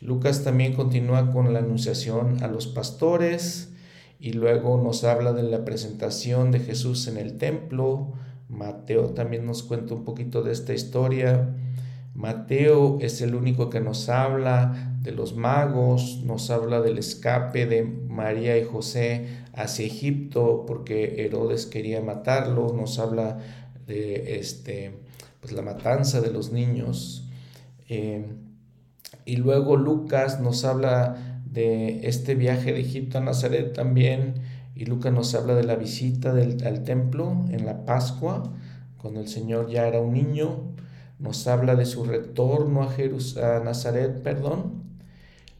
[0.00, 3.70] Lucas también continúa con la anunciación a los pastores
[4.18, 8.14] y luego nos habla de la presentación de Jesús en el templo.
[8.48, 11.54] Mateo también nos cuenta un poquito de esta historia.
[12.18, 17.84] Mateo es el único que nos habla de los magos, nos habla del escape de
[17.84, 23.38] María y José hacia Egipto porque Herodes quería matarlo, nos habla
[23.86, 24.98] de este,
[25.40, 27.24] pues, la matanza de los niños.
[27.88, 28.26] Eh,
[29.24, 34.42] y luego Lucas nos habla de este viaje de Egipto a Nazaret también,
[34.74, 38.52] y Lucas nos habla de la visita del, al templo en la Pascua,
[38.96, 40.74] cuando el Señor ya era un niño
[41.18, 44.88] nos habla de su retorno a, a Nazaret, perdón.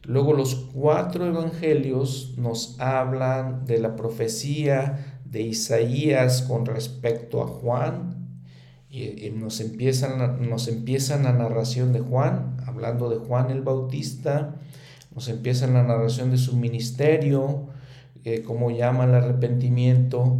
[0.03, 8.15] Luego los cuatro evangelios nos hablan de la profecía de Isaías con respecto a Juan.
[8.89, 14.55] Y, nos, empiezan, nos empiezan la narración de Juan, hablando de Juan el Bautista.
[15.13, 17.67] Nos empiezan la narración de su ministerio,
[18.23, 20.39] eh, cómo llama el arrepentimiento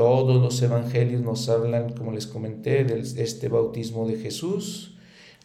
[0.00, 4.94] todos los evangelios nos hablan, como les comenté, de este bautismo de Jesús.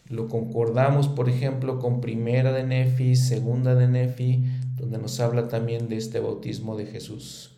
[0.08, 4.46] Lo concordamos, por ejemplo, con primera de Nefi, segunda de Nefi,
[4.78, 7.50] donde nos habla también de este bautismo de Jesús.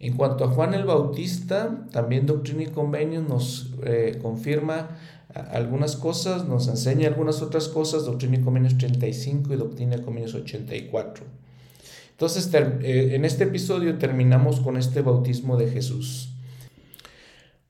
[0.00, 4.98] En cuanto a Juan el Bautista, también Doctrina y Convenios nos eh, confirma
[5.32, 10.34] algunas cosas, nos enseña algunas otras cosas, Doctrina y Convenios 35 y Doctrina y Convenios
[10.34, 11.45] 84.
[12.16, 16.32] Entonces, eh, en este episodio terminamos con este bautismo de Jesús.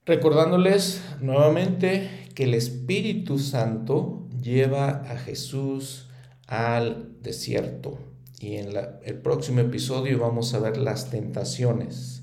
[0.04, 6.08] Recordándoles nuevamente que el Espíritu Santo lleva a Jesús
[6.46, 7.98] al desierto.
[8.38, 8.68] Y en
[9.02, 12.22] el próximo episodio vamos a ver las tentaciones,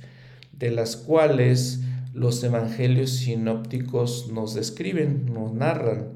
[0.54, 1.82] de las cuales
[2.14, 6.14] los evangelios sinópticos nos describen, nos narran.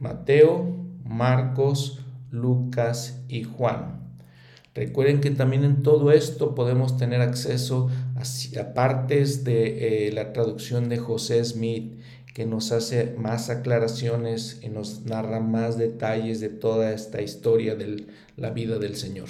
[0.00, 3.99] Mateo, Marcos, Lucas y Juan.
[4.80, 10.88] Recuerden que también en todo esto podemos tener acceso a, partes de eh, la traducción
[10.88, 12.00] de José Smith
[12.32, 18.06] que nos hace más aclaraciones y nos narra más detalles de toda esta historia de
[18.38, 19.28] la vida del Señor.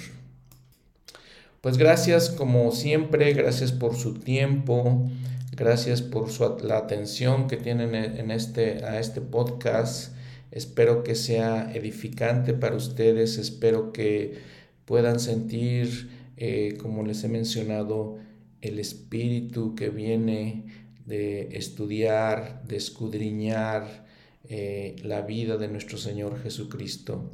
[1.61, 5.11] Pues gracias como siempre, gracias por su tiempo,
[5.57, 6.31] gracias por
[6.63, 10.15] la atención que tienen en este, a este podcast.
[10.53, 14.60] Espero que sea edificante para ustedes, espero que
[14.91, 18.19] puedan sentir, eh, como les he mencionado,
[18.61, 20.65] el espíritu que viene
[21.07, 24.05] de estudiar, de escudriñar
[24.49, 27.31] eh, la vida de nuestro Señor Jesucristo.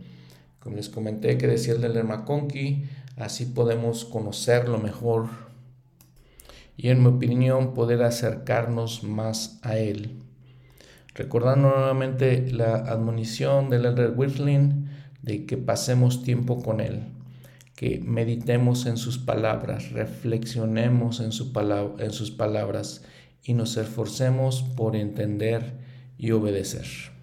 [0.60, 2.84] Como les comenté que decía el del Lermaconqui,
[3.16, 5.30] así podemos conocerlo mejor
[6.76, 10.18] y en mi opinión poder acercarnos más a Él.
[11.14, 14.90] Recordando nuevamente la admonición del Elder Whitling
[15.22, 17.15] de que pasemos tiempo con Él
[17.76, 21.52] que meditemos en sus palabras, reflexionemos en, su
[21.98, 23.04] en sus palabras
[23.44, 25.74] y nos esforcemos por entender
[26.18, 27.15] y obedecer.